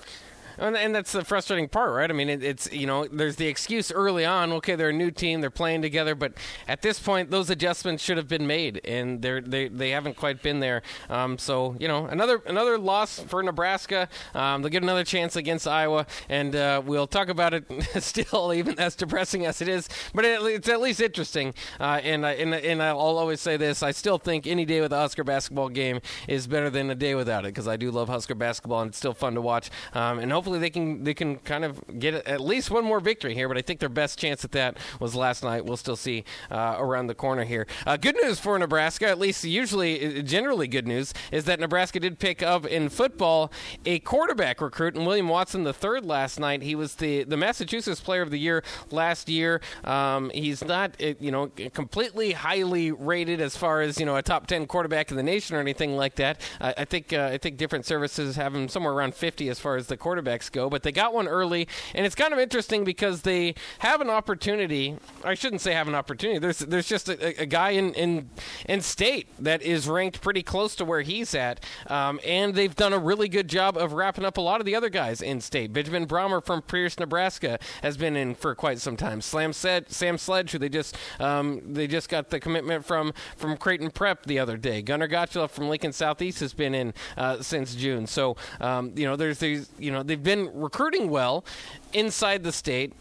And, 0.59 0.77
and 0.77 0.95
that's 0.95 1.13
the 1.13 1.25
frustrating 1.25 1.69
part, 1.69 1.93
right? 1.93 2.11
I 2.11 2.15
mean, 2.15 2.29
it, 2.29 2.43
it's 2.43 2.73
you 2.73 2.87
know, 2.87 3.07
there's 3.11 3.37
the 3.37 3.47
excuse 3.49 3.91
early 3.91 4.25
on. 4.25 4.53
Okay, 4.53 4.75
they're 4.75 4.91
a 4.91 4.93
new 4.93 5.11
team, 5.11 5.41
they're 5.41 5.51
playing 5.51 5.83
together, 5.83 6.15
but 6.15 6.35
at 6.69 6.83
this 6.83 6.99
point, 6.99 7.31
those 7.31 7.51
adjustments 7.51 8.03
should 8.03 8.17
have 8.17 8.29
been 8.29 8.47
made, 8.47 8.81
and 8.85 9.23
they're 9.23 9.41
they 9.41 9.69
they 9.69 9.91
haven't 9.91 10.17
quite 10.17 10.43
been 10.43 10.61
there. 10.61 10.83
Um, 11.09 11.39
so 11.39 11.77
you 11.79 11.89
know, 11.89 12.07
another 12.07 12.43
another 12.47 12.79
loss 12.79 13.19
for 13.21 13.43
Nebraska. 13.43 14.09
Um, 14.35 14.63
they'll 14.63 14.71
get 14.71 14.83
another 14.83 15.05
chance 15.05 15.37
against 15.37 15.67
Iowa, 15.67 16.07
and 16.29 16.55
uh, 16.55 16.83
we'll 16.85 17.07
talk 17.07 17.29
about 17.29 17.55
it 17.55 17.65
still, 18.03 18.53
even 18.55 18.79
as 18.79 18.95
depressing 18.95 19.47
as 19.47 19.61
it 19.63 19.69
is. 19.69 19.89
But 20.15 20.25
it, 20.25 20.43
it's 20.43 20.69
at 20.69 20.81
least 20.81 21.01
interesting. 21.01 21.55
Uh, 21.81 22.01
and 22.03 22.27
I, 22.27 22.33
and 22.33 22.55
and 22.55 22.83
I'll 22.83 22.99
always 22.99 23.41
say 23.41 23.57
this: 23.57 23.83
I 23.83 23.91
still 23.91 24.19
think 24.19 24.47
any 24.47 24.65
day 24.65 24.81
with 24.81 24.93
a 24.93 24.97
Husker 24.97 25.25
basketball 25.25 25.69
game 25.69 26.01
is 26.29 26.47
better 26.47 26.71
than 26.71 26.91
a 26.91 26.95
day 26.95 27.15
without 27.15 27.45
it 27.45 27.49
because 27.49 27.69
I 27.69 27.77
do 27.77 27.91
love 27.91 28.09
Husker 28.09 28.35
basketball, 28.35 28.83
and 28.83 28.89
it's 28.91 28.99
still 28.99 29.15
fun 29.15 29.35
to 29.35 29.41
watch. 29.41 29.71
Um, 29.95 30.19
and 30.19 30.31
hopefully 30.33 30.42
they 30.45 30.71
can 30.71 31.05
they 31.05 31.15
can 31.15 31.37
kind 31.39 31.65
of 31.65 31.81
get 31.99 32.15
at 32.15 32.41
least 32.41 32.71
one 32.71 32.85
more 32.85 33.01
victory 33.01 33.35
here. 33.35 33.49
But 33.49 33.59
I 33.59 33.63
think 33.63 33.81
their 33.81 33.89
best 33.89 34.19
chance 34.19 34.45
at 34.45 34.53
that 34.53 34.77
was 35.01 35.15
last 35.15 35.43
night. 35.43 35.65
We'll 35.65 35.77
still 35.77 35.97
see 35.97 36.25
uh, 36.51 36.77
around 36.79 37.07
the 37.07 37.15
corner 37.15 37.45
here. 37.45 37.67
Uh, 37.87 37.97
good 37.97 38.17
news 38.23 38.39
for 38.39 38.59
Nebraska, 38.59 39.09
at 39.09 39.19
least 39.19 39.45
usually 39.45 40.19
uh, 40.19 40.23
generally 40.23 40.69
good 40.69 40.87
news, 40.87 41.13
is 41.31 41.45
that 41.45 41.61
Nebraska 41.61 42.01
did 42.01 42.19
pick 42.19 42.43
up 42.43 42.67
in 42.67 42.89
football 42.89 43.53
a 43.87 43.99
quarterback 44.01 44.61
recruit, 44.61 44.95
and 44.95 45.07
William 45.07 45.29
Watson 45.29 45.65
the 45.65 45.73
third 45.73 46.05
last 46.05 46.39
night. 46.39 46.63
He 46.63 46.75
was 46.75 46.97
the 46.97 47.25
the 47.25 47.37
Massachusetts 47.37 48.01
Player 48.01 48.23
of 48.23 48.31
the 48.31 48.39
Year 48.39 48.63
last 48.91 49.29
year. 49.29 49.61
Um, 49.85 50.31
he's 50.31 50.65
not 50.65 50.97
uh, 51.03 51.15
you 51.21 51.31
know 51.31 51.49
completely 51.73 52.33
highly 52.33 52.93
rated 52.93 53.41
as 53.41 53.57
far 53.57 53.81
as 53.81 53.99
you 53.99 54.07
know 54.07 54.17
a 54.17 54.23
top 54.23 54.47
ten 54.47 54.67
quarterback 54.67 55.11
in 55.11 55.17
the 55.17 55.23
nation 55.23 55.57
or 55.57 55.61
anything 55.61 55.97
like 55.97 56.17
that. 56.17 56.41
I, 56.61 56.75
I 56.79 56.85
think 56.85 57.13
uh, 57.13 57.31
I 57.33 57.39
think 57.39 57.57
different 57.57 57.87
services 57.87 58.37
have 58.37 58.55
him 58.55 58.69
somewhere 58.69 58.93
around 58.93 59.15
50 59.15 59.49
as 59.49 59.59
far 59.59 59.77
as 59.77 59.87
the 59.87 59.97
quarterbacks 60.33 60.51
go, 60.51 60.69
but 60.69 60.83
they 60.83 60.93
got 60.93 61.15
one 61.15 61.29
early, 61.29 61.69
and 61.95 62.07
it's 62.07 62.15
kind 62.15 62.33
of 62.33 62.39
interesting 62.39 62.85
because 62.85 63.23
they 63.23 63.55
have 63.81 64.01
an 64.01 64.11
opportunity. 64.11 64.97
I 65.25 65.35
shouldn't 65.35 65.61
say 65.61 65.73
have 65.73 65.89
an 65.89 65.95
opportunity. 65.95 66.39
There's 66.39 66.59
there's 66.59 66.89
just 66.89 67.09
a, 67.09 67.43
a 67.43 67.47
guy 67.47 67.71
in, 67.71 67.95
in 67.95 68.31
in 68.69 68.81
state 68.81 69.29
that 69.39 69.63
is 69.63 69.89
ranked 69.89 70.21
pretty 70.21 70.43
close 70.43 70.75
to 70.77 70.85
where 70.85 71.03
he's 71.03 71.35
at, 71.35 71.65
um, 71.89 72.21
and 72.27 72.55
they've 72.55 72.75
done 72.75 72.93
a 72.93 72.99
really 72.99 73.29
good 73.29 73.49
job 73.49 73.77
of 73.77 73.93
wrapping 73.93 74.25
up 74.25 74.37
a 74.37 74.41
lot 74.41 74.61
of 74.61 74.67
the 74.67 74.75
other 74.75 74.89
guys 74.89 75.23
in 75.23 75.41
state. 75.41 75.73
Benjamin 75.73 76.07
Brahmer 76.07 76.45
from 76.45 76.63
Pierce, 76.63 76.99
Nebraska, 76.99 77.59
has 77.83 77.97
been 77.97 78.17
in 78.17 78.35
for 78.35 78.55
quite 78.55 78.79
some 78.79 78.97
time. 78.97 79.21
Slam 79.21 79.53
said 79.53 79.91
Sam 79.91 80.19
Sledge, 80.19 80.53
who 80.53 80.59
they 80.59 80.69
just 80.69 80.97
um, 81.21 81.61
they 81.75 81.87
just 81.87 82.09
got 82.09 82.31
the 82.31 82.41
commitment 82.41 82.85
from 82.85 83.13
from 83.37 83.57
Creighton 83.57 83.91
Prep 83.91 84.25
the 84.25 84.39
other 84.39 84.57
day. 84.57 84.83
Gunnar 84.83 85.09
Gottschalk 85.09 85.51
from 85.51 85.69
Lincoln 85.69 85.93
Southeast 85.93 86.41
has 86.41 86.55
been 86.55 86.75
in 86.75 86.95
uh, 87.17 87.43
since 87.43 87.75
June. 87.75 88.07
So 88.07 88.37
um, 88.61 88.93
you 88.97 89.07
know 89.07 89.17
there's 89.17 89.39
these 89.39 89.71
you 89.79 89.91
know 89.91 90.03
they've 90.03 90.22
been 90.23 90.51
recruiting 90.53 91.11
well 91.11 91.45
inside 91.93 92.43
the 92.43 92.53
state 92.53 92.93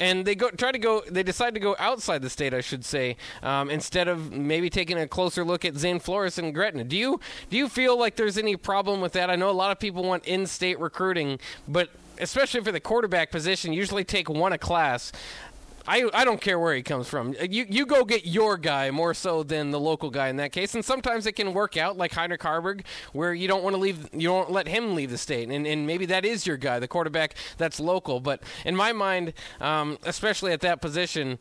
and 0.00 0.24
they 0.24 0.34
go 0.34 0.50
try 0.50 0.72
to 0.72 0.78
go. 0.78 1.02
They 1.08 1.22
decide 1.22 1.54
to 1.54 1.60
go 1.60 1.76
outside 1.78 2.22
the 2.22 2.30
state, 2.30 2.54
I 2.54 2.60
should 2.60 2.84
say, 2.84 3.16
um, 3.42 3.70
instead 3.70 4.08
of 4.08 4.32
maybe 4.32 4.70
taking 4.70 4.98
a 4.98 5.08
closer 5.08 5.44
look 5.44 5.64
at 5.64 5.76
Zane 5.76 5.98
Flores 5.98 6.38
and 6.38 6.54
Gretna. 6.54 6.84
Do 6.84 6.96
you 6.96 7.20
do 7.50 7.56
you 7.56 7.68
feel 7.68 7.98
like 7.98 8.16
there's 8.16 8.38
any 8.38 8.56
problem 8.56 9.00
with 9.00 9.12
that? 9.12 9.30
I 9.30 9.36
know 9.36 9.50
a 9.50 9.52
lot 9.52 9.72
of 9.72 9.78
people 9.78 10.04
want 10.04 10.24
in-state 10.24 10.78
recruiting, 10.78 11.38
but 11.66 11.90
especially 12.20 12.62
for 12.62 12.72
the 12.72 12.80
quarterback 12.80 13.30
position, 13.30 13.72
usually 13.72 14.04
take 14.04 14.28
one 14.28 14.52
a 14.52 14.58
class. 14.58 15.12
I, 15.88 16.08
I 16.12 16.24
don't 16.24 16.40
care 16.40 16.58
where 16.58 16.74
he 16.74 16.82
comes 16.82 17.08
from. 17.08 17.34
You 17.40 17.64
you 17.68 17.86
go 17.86 18.04
get 18.04 18.26
your 18.26 18.58
guy 18.58 18.90
more 18.90 19.14
so 19.14 19.42
than 19.42 19.70
the 19.70 19.80
local 19.80 20.10
guy 20.10 20.28
in 20.28 20.36
that 20.36 20.52
case. 20.52 20.74
And 20.74 20.84
sometimes 20.84 21.26
it 21.26 21.32
can 21.32 21.54
work 21.54 21.78
out 21.78 21.96
like 21.96 22.12
Heinrich 22.12 22.42
Haarberg, 22.42 22.82
where 23.12 23.32
you 23.32 23.48
don't 23.48 23.64
want 23.64 23.74
to 23.74 23.80
leave, 23.80 24.08
you 24.12 24.28
don't 24.28 24.50
let 24.50 24.68
him 24.68 24.94
leave 24.94 25.10
the 25.10 25.18
state, 25.18 25.48
and 25.48 25.66
and 25.66 25.86
maybe 25.86 26.04
that 26.06 26.24
is 26.26 26.46
your 26.46 26.58
guy, 26.58 26.78
the 26.78 26.88
quarterback 26.88 27.34
that's 27.56 27.80
local. 27.80 28.20
But 28.20 28.42
in 28.66 28.76
my 28.76 28.92
mind, 28.92 29.32
um, 29.60 29.98
especially 30.04 30.52
at 30.52 30.60
that 30.60 30.82
position, 30.82 31.38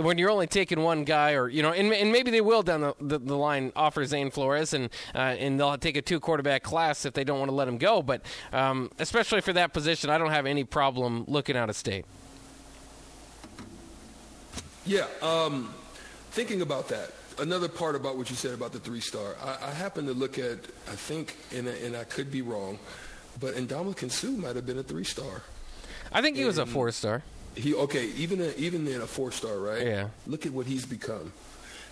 when 0.00 0.16
you're 0.16 0.30
only 0.30 0.46
taking 0.46 0.82
one 0.82 1.02
guy, 1.02 1.32
or 1.32 1.48
you 1.48 1.62
know, 1.62 1.72
and, 1.72 1.92
and 1.92 2.12
maybe 2.12 2.30
they 2.30 2.40
will 2.40 2.62
down 2.62 2.82
the, 2.82 2.94
the, 3.00 3.18
the 3.18 3.36
line 3.36 3.72
offer 3.74 4.04
Zane 4.04 4.30
Flores, 4.30 4.74
and 4.74 4.90
uh, 5.14 5.18
and 5.18 5.58
they'll 5.58 5.76
take 5.76 5.96
a 5.96 6.02
two 6.02 6.20
quarterback 6.20 6.62
class 6.62 7.04
if 7.04 7.14
they 7.14 7.24
don't 7.24 7.40
want 7.40 7.50
to 7.50 7.54
let 7.54 7.66
him 7.66 7.78
go. 7.78 8.02
But 8.02 8.22
um, 8.52 8.90
especially 9.00 9.40
for 9.40 9.52
that 9.54 9.72
position, 9.72 10.08
I 10.08 10.18
don't 10.18 10.30
have 10.30 10.46
any 10.46 10.62
problem 10.62 11.24
looking 11.26 11.56
out 11.56 11.68
of 11.68 11.74
state. 11.74 12.04
Yeah, 14.88 15.04
um, 15.20 15.74
thinking 16.30 16.62
about 16.62 16.88
that, 16.88 17.12
another 17.38 17.68
part 17.68 17.94
about 17.94 18.16
what 18.16 18.30
you 18.30 18.36
said 18.36 18.54
about 18.54 18.72
the 18.72 18.78
three 18.78 19.00
star, 19.00 19.36
I, 19.44 19.68
I 19.68 19.70
happen 19.72 20.06
to 20.06 20.14
look 20.14 20.38
at, 20.38 20.58
I 20.90 20.96
think, 20.96 21.36
and, 21.54 21.68
and 21.68 21.94
I 21.94 22.04
could 22.04 22.30
be 22.32 22.40
wrong, 22.40 22.78
but 23.38 23.54
Ndamukong 23.54 24.10
Suh 24.10 24.30
might 24.30 24.56
have 24.56 24.64
been 24.64 24.78
a 24.78 24.82
three 24.82 25.04
star. 25.04 25.42
I 26.10 26.22
think 26.22 26.38
he 26.38 26.44
was 26.46 26.56
a 26.56 26.64
four 26.64 26.90
star. 26.90 27.22
He 27.54 27.74
okay, 27.74 28.06
even 28.16 28.40
a, 28.40 28.50
even 28.56 28.88
in 28.88 29.02
a 29.02 29.06
four 29.06 29.30
star, 29.30 29.58
right? 29.58 29.86
Yeah. 29.86 30.08
Look 30.26 30.46
at 30.46 30.52
what 30.52 30.64
he's 30.64 30.86
become. 30.86 31.34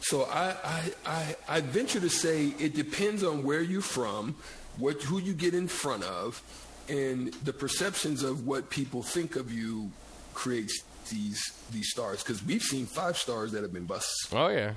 So 0.01 0.25
I, 0.25 0.55
I 0.65 0.93
I 1.05 1.37
I 1.49 1.61
venture 1.61 2.01
to 2.01 2.09
say 2.09 2.47
it 2.59 2.75
depends 2.75 3.23
on 3.23 3.43
where 3.43 3.61
you're 3.61 3.83
from, 3.83 4.37
what 4.79 5.03
who 5.03 5.19
you 5.21 5.35
get 5.35 5.53
in 5.53 5.69
front 5.69 6.03
of, 6.05 6.43
and 6.89 7.35
the 7.45 7.53
perceptions 7.53 8.23
of 8.23 8.47
what 8.47 8.71
people 8.71 9.03
think 9.03 9.37
of 9.37 9.53
you 9.53 9.91
creates 10.33 10.83
these 11.11 11.53
these 11.73 11.90
stars 11.90 12.23
because 12.23 12.45
we've 12.45 12.62
seen 12.62 12.87
five 12.87 13.16
stars 13.16 13.53
that 13.53 13.62
have 13.62 13.73
been 13.73 13.85
busts. 13.85 14.29
Oh 14.33 14.49
yeah. 14.49 14.73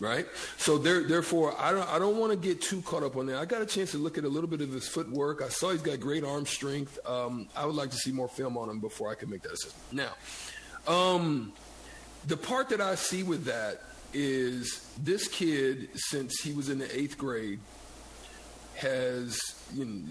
Right, 0.00 0.26
so 0.58 0.76
there, 0.76 1.04
therefore, 1.04 1.54
I 1.56 1.70
don't, 1.70 1.88
I 1.88 2.00
don't 2.00 2.18
want 2.18 2.32
to 2.32 2.36
get 2.36 2.60
too 2.60 2.82
caught 2.82 3.04
up 3.04 3.16
on 3.16 3.26
that. 3.26 3.38
I 3.38 3.44
got 3.44 3.62
a 3.62 3.66
chance 3.66 3.92
to 3.92 3.98
look 3.98 4.18
at 4.18 4.24
a 4.24 4.28
little 4.28 4.50
bit 4.50 4.60
of 4.60 4.72
his 4.72 4.88
footwork. 4.88 5.40
I 5.40 5.48
saw 5.48 5.70
he's 5.70 5.82
got 5.82 6.00
great 6.00 6.24
arm 6.24 6.46
strength. 6.46 6.98
Um, 7.06 7.46
I 7.56 7.64
would 7.64 7.76
like 7.76 7.90
to 7.90 7.96
see 7.96 8.10
more 8.10 8.26
film 8.26 8.58
on 8.58 8.68
him 8.68 8.80
before 8.80 9.08
I 9.08 9.14
can 9.14 9.30
make 9.30 9.42
that 9.42 9.52
assessment. 9.52 10.10
Now, 10.88 10.92
um, 10.92 11.52
the 12.26 12.36
part 12.36 12.70
that 12.70 12.80
I 12.80 12.96
see 12.96 13.22
with 13.22 13.44
that 13.44 13.82
is 14.12 14.84
this 15.00 15.28
kid, 15.28 15.90
since 15.94 16.40
he 16.42 16.52
was 16.52 16.70
in 16.70 16.78
the 16.78 16.98
eighth 16.98 17.16
grade, 17.16 17.60
has 18.76 19.38
you 19.74 19.84
know, 19.84 20.02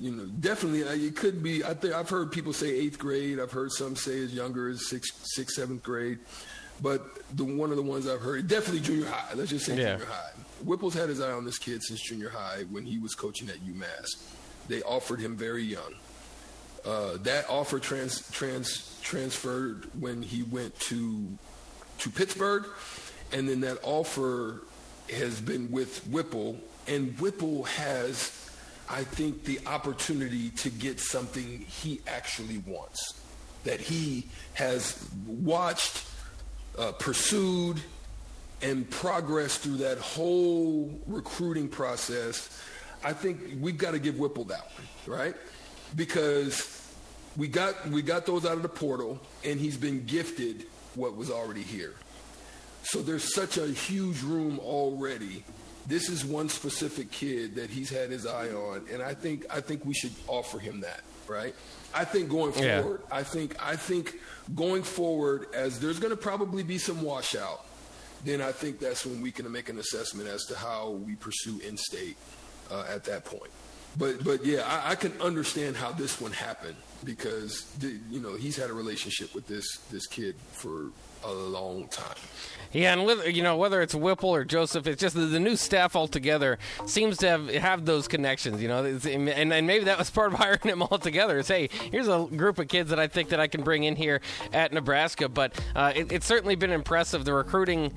you 0.00 0.10
know 0.10 0.26
definitely 0.40 0.84
uh, 0.84 0.92
it 0.92 1.16
could 1.16 1.42
be. 1.42 1.64
I 1.64 1.74
think 1.74 1.94
I've 1.94 2.08
heard 2.08 2.30
people 2.32 2.52
say 2.52 2.68
eighth 2.68 2.98
grade. 2.98 3.38
I've 3.40 3.52
heard 3.52 3.72
some 3.72 3.96
say 3.96 4.22
as 4.22 4.32
younger 4.34 4.68
as 4.68 4.88
sixth, 4.88 5.22
sixth, 5.26 5.56
seventh 5.56 5.82
grade. 5.82 6.18
But 6.80 7.02
the 7.36 7.44
one 7.44 7.70
of 7.70 7.76
the 7.76 7.82
ones 7.82 8.06
I've 8.06 8.20
heard, 8.20 8.46
definitely 8.46 8.80
junior 8.80 9.06
high. 9.06 9.34
Let's 9.34 9.50
just 9.50 9.66
say 9.66 9.76
Yeah. 9.76 9.92
junior 9.94 10.06
high. 10.06 10.30
Whipple's 10.64 10.94
had 10.94 11.08
his 11.08 11.20
eye 11.20 11.30
on 11.32 11.44
this 11.44 11.58
kid 11.58 11.82
since 11.82 12.00
junior 12.00 12.30
high 12.30 12.64
when 12.70 12.84
he 12.84 12.98
was 12.98 13.14
coaching 13.14 13.48
at 13.48 13.56
UMass. 13.64 14.06
They 14.68 14.82
offered 14.82 15.20
him 15.20 15.36
very 15.36 15.62
young. 15.64 15.94
Uh, 16.84 17.16
that 17.22 17.48
offer 17.48 17.78
trans, 17.80 18.28
trans, 18.30 18.98
transferred 19.02 19.88
when 19.98 20.22
he 20.22 20.42
went 20.44 20.78
to 20.80 21.26
to 21.98 22.10
Pittsburgh, 22.10 22.64
and 23.32 23.48
then 23.48 23.60
that 23.60 23.78
offer 23.82 24.62
has 25.10 25.40
been 25.40 25.70
with 25.72 26.06
Whipple, 26.06 26.60
and 26.88 27.18
Whipple 27.20 27.64
has, 27.64 28.50
I 28.88 29.04
think, 29.04 29.44
the 29.44 29.60
opportunity 29.66 30.50
to 30.50 30.70
get 30.70 30.98
something 30.98 31.60
he 31.60 32.00
actually 32.06 32.58
wants, 32.66 33.20
that 33.64 33.80
he 33.80 34.26
has 34.54 35.06
watched, 35.26 36.04
uh, 36.78 36.92
pursued, 36.92 37.80
and 38.62 38.88
progressed 38.90 39.60
through 39.60 39.76
that 39.76 39.98
whole 39.98 40.98
recruiting 41.06 41.68
process. 41.68 42.60
I 43.04 43.12
think 43.12 43.40
we've 43.60 43.78
got 43.78 43.92
to 43.92 43.98
give 43.98 44.18
Whipple 44.18 44.44
that 44.44 44.64
one, 44.74 45.18
right? 45.18 45.34
Because 45.94 46.74
we 47.36 47.46
got 47.46 47.88
we 47.88 48.02
got 48.02 48.26
those 48.26 48.44
out 48.44 48.56
of 48.56 48.62
the 48.62 48.68
portal, 48.68 49.20
and 49.44 49.60
he's 49.60 49.76
been 49.76 50.04
gifted 50.06 50.66
what 50.94 51.16
was 51.16 51.30
already 51.30 51.62
here. 51.62 51.94
So 52.82 53.02
there's 53.02 53.34
such 53.34 53.58
a 53.58 53.66
huge 53.66 54.22
room 54.22 54.58
already. 54.58 55.44
This 55.88 56.10
is 56.10 56.22
one 56.22 56.50
specific 56.50 57.10
kid 57.10 57.54
that 57.54 57.70
he's 57.70 57.88
had 57.88 58.10
his 58.10 58.26
eye 58.26 58.50
on, 58.50 58.84
and 58.92 59.02
I 59.02 59.14
think 59.14 59.46
I 59.50 59.62
think 59.62 59.86
we 59.86 59.94
should 59.94 60.12
offer 60.26 60.58
him 60.58 60.82
that, 60.82 61.00
right? 61.26 61.54
I 61.94 62.04
think 62.04 62.28
going 62.28 62.52
forward, 62.52 63.00
yeah. 63.08 63.16
I 63.16 63.22
think 63.22 63.56
I 63.58 63.74
think 63.74 64.20
going 64.54 64.82
forward, 64.82 65.46
as 65.54 65.80
there's 65.80 65.98
going 65.98 66.10
to 66.10 66.16
probably 66.16 66.62
be 66.62 66.76
some 66.76 67.00
washout, 67.00 67.64
then 68.22 68.42
I 68.42 68.52
think 68.52 68.80
that's 68.80 69.06
when 69.06 69.22
we 69.22 69.30
can 69.30 69.50
make 69.50 69.70
an 69.70 69.78
assessment 69.78 70.28
as 70.28 70.44
to 70.46 70.56
how 70.56 70.90
we 70.90 71.14
pursue 71.14 71.58
in-state 71.66 72.18
uh, 72.70 72.84
at 72.90 73.04
that 73.04 73.24
point. 73.24 73.50
But 73.96 74.22
but 74.22 74.44
yeah, 74.44 74.62
I, 74.66 74.90
I, 74.90 74.94
can 74.94 75.12
understand 75.20 75.76
how 75.76 75.92
this 75.92 76.20
one 76.20 76.32
happened 76.32 76.76
because 77.02 77.66
you 77.80 78.20
know 78.20 78.34
he's 78.34 78.56
had 78.56 78.68
a 78.68 78.74
relationship 78.74 79.34
with 79.34 79.46
this 79.46 79.78
this 79.90 80.06
kid 80.06 80.36
for 80.52 80.90
a 81.24 81.32
long 81.32 81.88
time. 81.88 82.16
Yeah, 82.72 82.92
and 82.92 83.06
with, 83.06 83.26
you 83.34 83.42
know 83.42 83.56
whether 83.56 83.80
it's 83.80 83.94
Whipple 83.94 84.30
or 84.30 84.44
Joseph, 84.44 84.86
it's 84.86 85.00
just 85.00 85.14
the, 85.14 85.22
the, 85.22 85.40
new 85.40 85.56
staff 85.56 85.96
altogether 85.96 86.58
seems 86.86 87.16
to 87.18 87.28
have 87.28 87.48
have 87.48 87.84
those 87.86 88.08
connections. 88.08 88.60
You 88.60 88.68
know, 88.68 88.84
and, 88.84 89.28
and 89.28 89.66
maybe 89.66 89.84
that 89.86 89.98
was 89.98 90.10
part 90.18 90.32
of 90.32 90.38
hiring 90.38 90.60
them 90.64 90.82
all 90.82 90.98
together. 90.98 91.38
Is 91.38 91.48
hey, 91.48 91.70
here's 91.90 92.08
a 92.08 92.26
group 92.36 92.58
of 92.58 92.68
kids 92.68 92.90
that 92.90 92.98
I 92.98 93.06
think 93.06 93.30
that 93.30 93.40
I 93.40 93.46
can 93.46 93.62
bring 93.62 93.84
in 93.84 93.96
here 93.96 94.20
at 94.52 94.72
Nebraska. 94.72 95.28
But 95.28 95.58
uh, 95.74 95.92
it, 95.94 96.12
it's 96.12 96.26
certainly 96.26 96.56
been 96.56 96.72
impressive 96.72 97.24
the 97.24 97.32
recruiting 97.32 97.92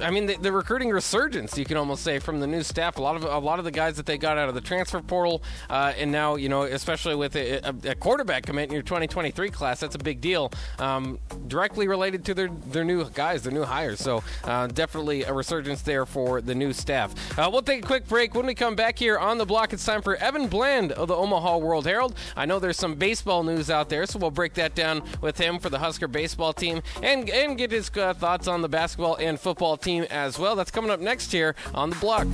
I 0.00 0.10
mean, 0.10 0.26
the, 0.26 0.36
the, 0.36 0.52
recruiting 0.52 0.90
resurgence, 0.90 1.56
you 1.56 1.64
can 1.64 1.76
almost 1.76 2.02
say, 2.02 2.18
from 2.18 2.40
the 2.40 2.46
new 2.46 2.62
staff. 2.62 2.98
A 2.98 3.02
lot 3.02 3.16
of 3.16 3.24
a 3.24 3.38
lot 3.38 3.58
of 3.58 3.64
the 3.64 3.70
guys 3.70 3.96
that 3.96 4.06
they 4.06 4.18
got 4.18 4.36
out 4.36 4.48
of 4.48 4.54
the 4.54 4.60
transfer 4.60 5.00
portal, 5.00 5.42
uh, 5.70 5.92
and 5.96 6.12
now 6.12 6.36
you 6.36 6.48
know, 6.48 6.62
especially 6.62 7.14
with 7.14 7.34
a, 7.36 7.58
a, 7.66 7.90
a, 7.90 7.94
quarterback 7.94 8.44
commit 8.44 8.68
in 8.68 8.74
your 8.74 8.82
2023 8.82 9.50
class, 9.50 9.80
that's 9.80 9.94
a 9.94 9.98
big 9.98 10.20
deal. 10.20 10.52
Um, 10.78 11.18
directly 11.48 11.88
related 11.88 12.24
to 12.26 12.34
their 12.34 12.48
their 12.48 12.84
new 12.84 13.08
guys, 13.10 13.42
their 13.42 13.52
new 13.52 13.64
hires. 13.64 14.00
So 14.00 14.22
uh, 14.44 14.66
definitely 14.66 15.22
a 15.24 15.32
resurgence 15.32 15.82
there 15.82 16.04
for 16.04 16.40
the 16.40 16.54
new 16.54 16.72
staff. 16.72 17.14
Uh, 17.38 17.48
we'll 17.50 17.62
take 17.62 17.84
a 17.84 17.86
quick 17.86 18.06
break. 18.06 18.34
When 18.34 18.46
we 18.46 18.54
come 18.54 18.76
back 18.76 18.98
here 18.98 19.18
on 19.18 19.38
the 19.38 19.46
block, 19.46 19.72
it's 19.72 19.84
time 19.84 20.02
for 20.02 20.16
Evan 20.16 20.48
Bland 20.48 20.92
of 20.92 21.08
the 21.08 21.16
Omaha 21.16 21.58
World 21.58 21.86
Herald. 21.86 22.14
I 22.36 22.44
know 22.44 22.58
there's 22.58 22.78
some 22.78 22.94
baseball 22.94 23.42
news 23.42 23.70
out 23.70 23.88
there, 23.88 24.04
so 24.06 24.18
we'll 24.18 24.30
break 24.30 24.54
that 24.54 24.74
down 24.74 25.02
with 25.20 25.38
him 25.38 25.58
for 25.58 25.70
the 25.70 25.78
Husker 25.78 26.08
baseball 26.08 26.52
team 26.52 26.82
and 27.02 27.28
and 27.30 27.56
get 27.56 27.70
his 27.70 27.90
uh, 27.96 28.12
thoughts 28.14 28.46
on 28.46 28.62
the 28.62 28.68
basketball 28.68 29.16
and 29.16 29.40
football 29.40 29.76
team 29.76 29.85
team 29.86 30.02
as 30.10 30.36
well. 30.36 30.56
That's 30.56 30.72
coming 30.72 30.90
up 30.90 30.98
next 30.98 31.30
here 31.30 31.54
on 31.72 31.90
the 31.90 31.96
block. 31.96 32.26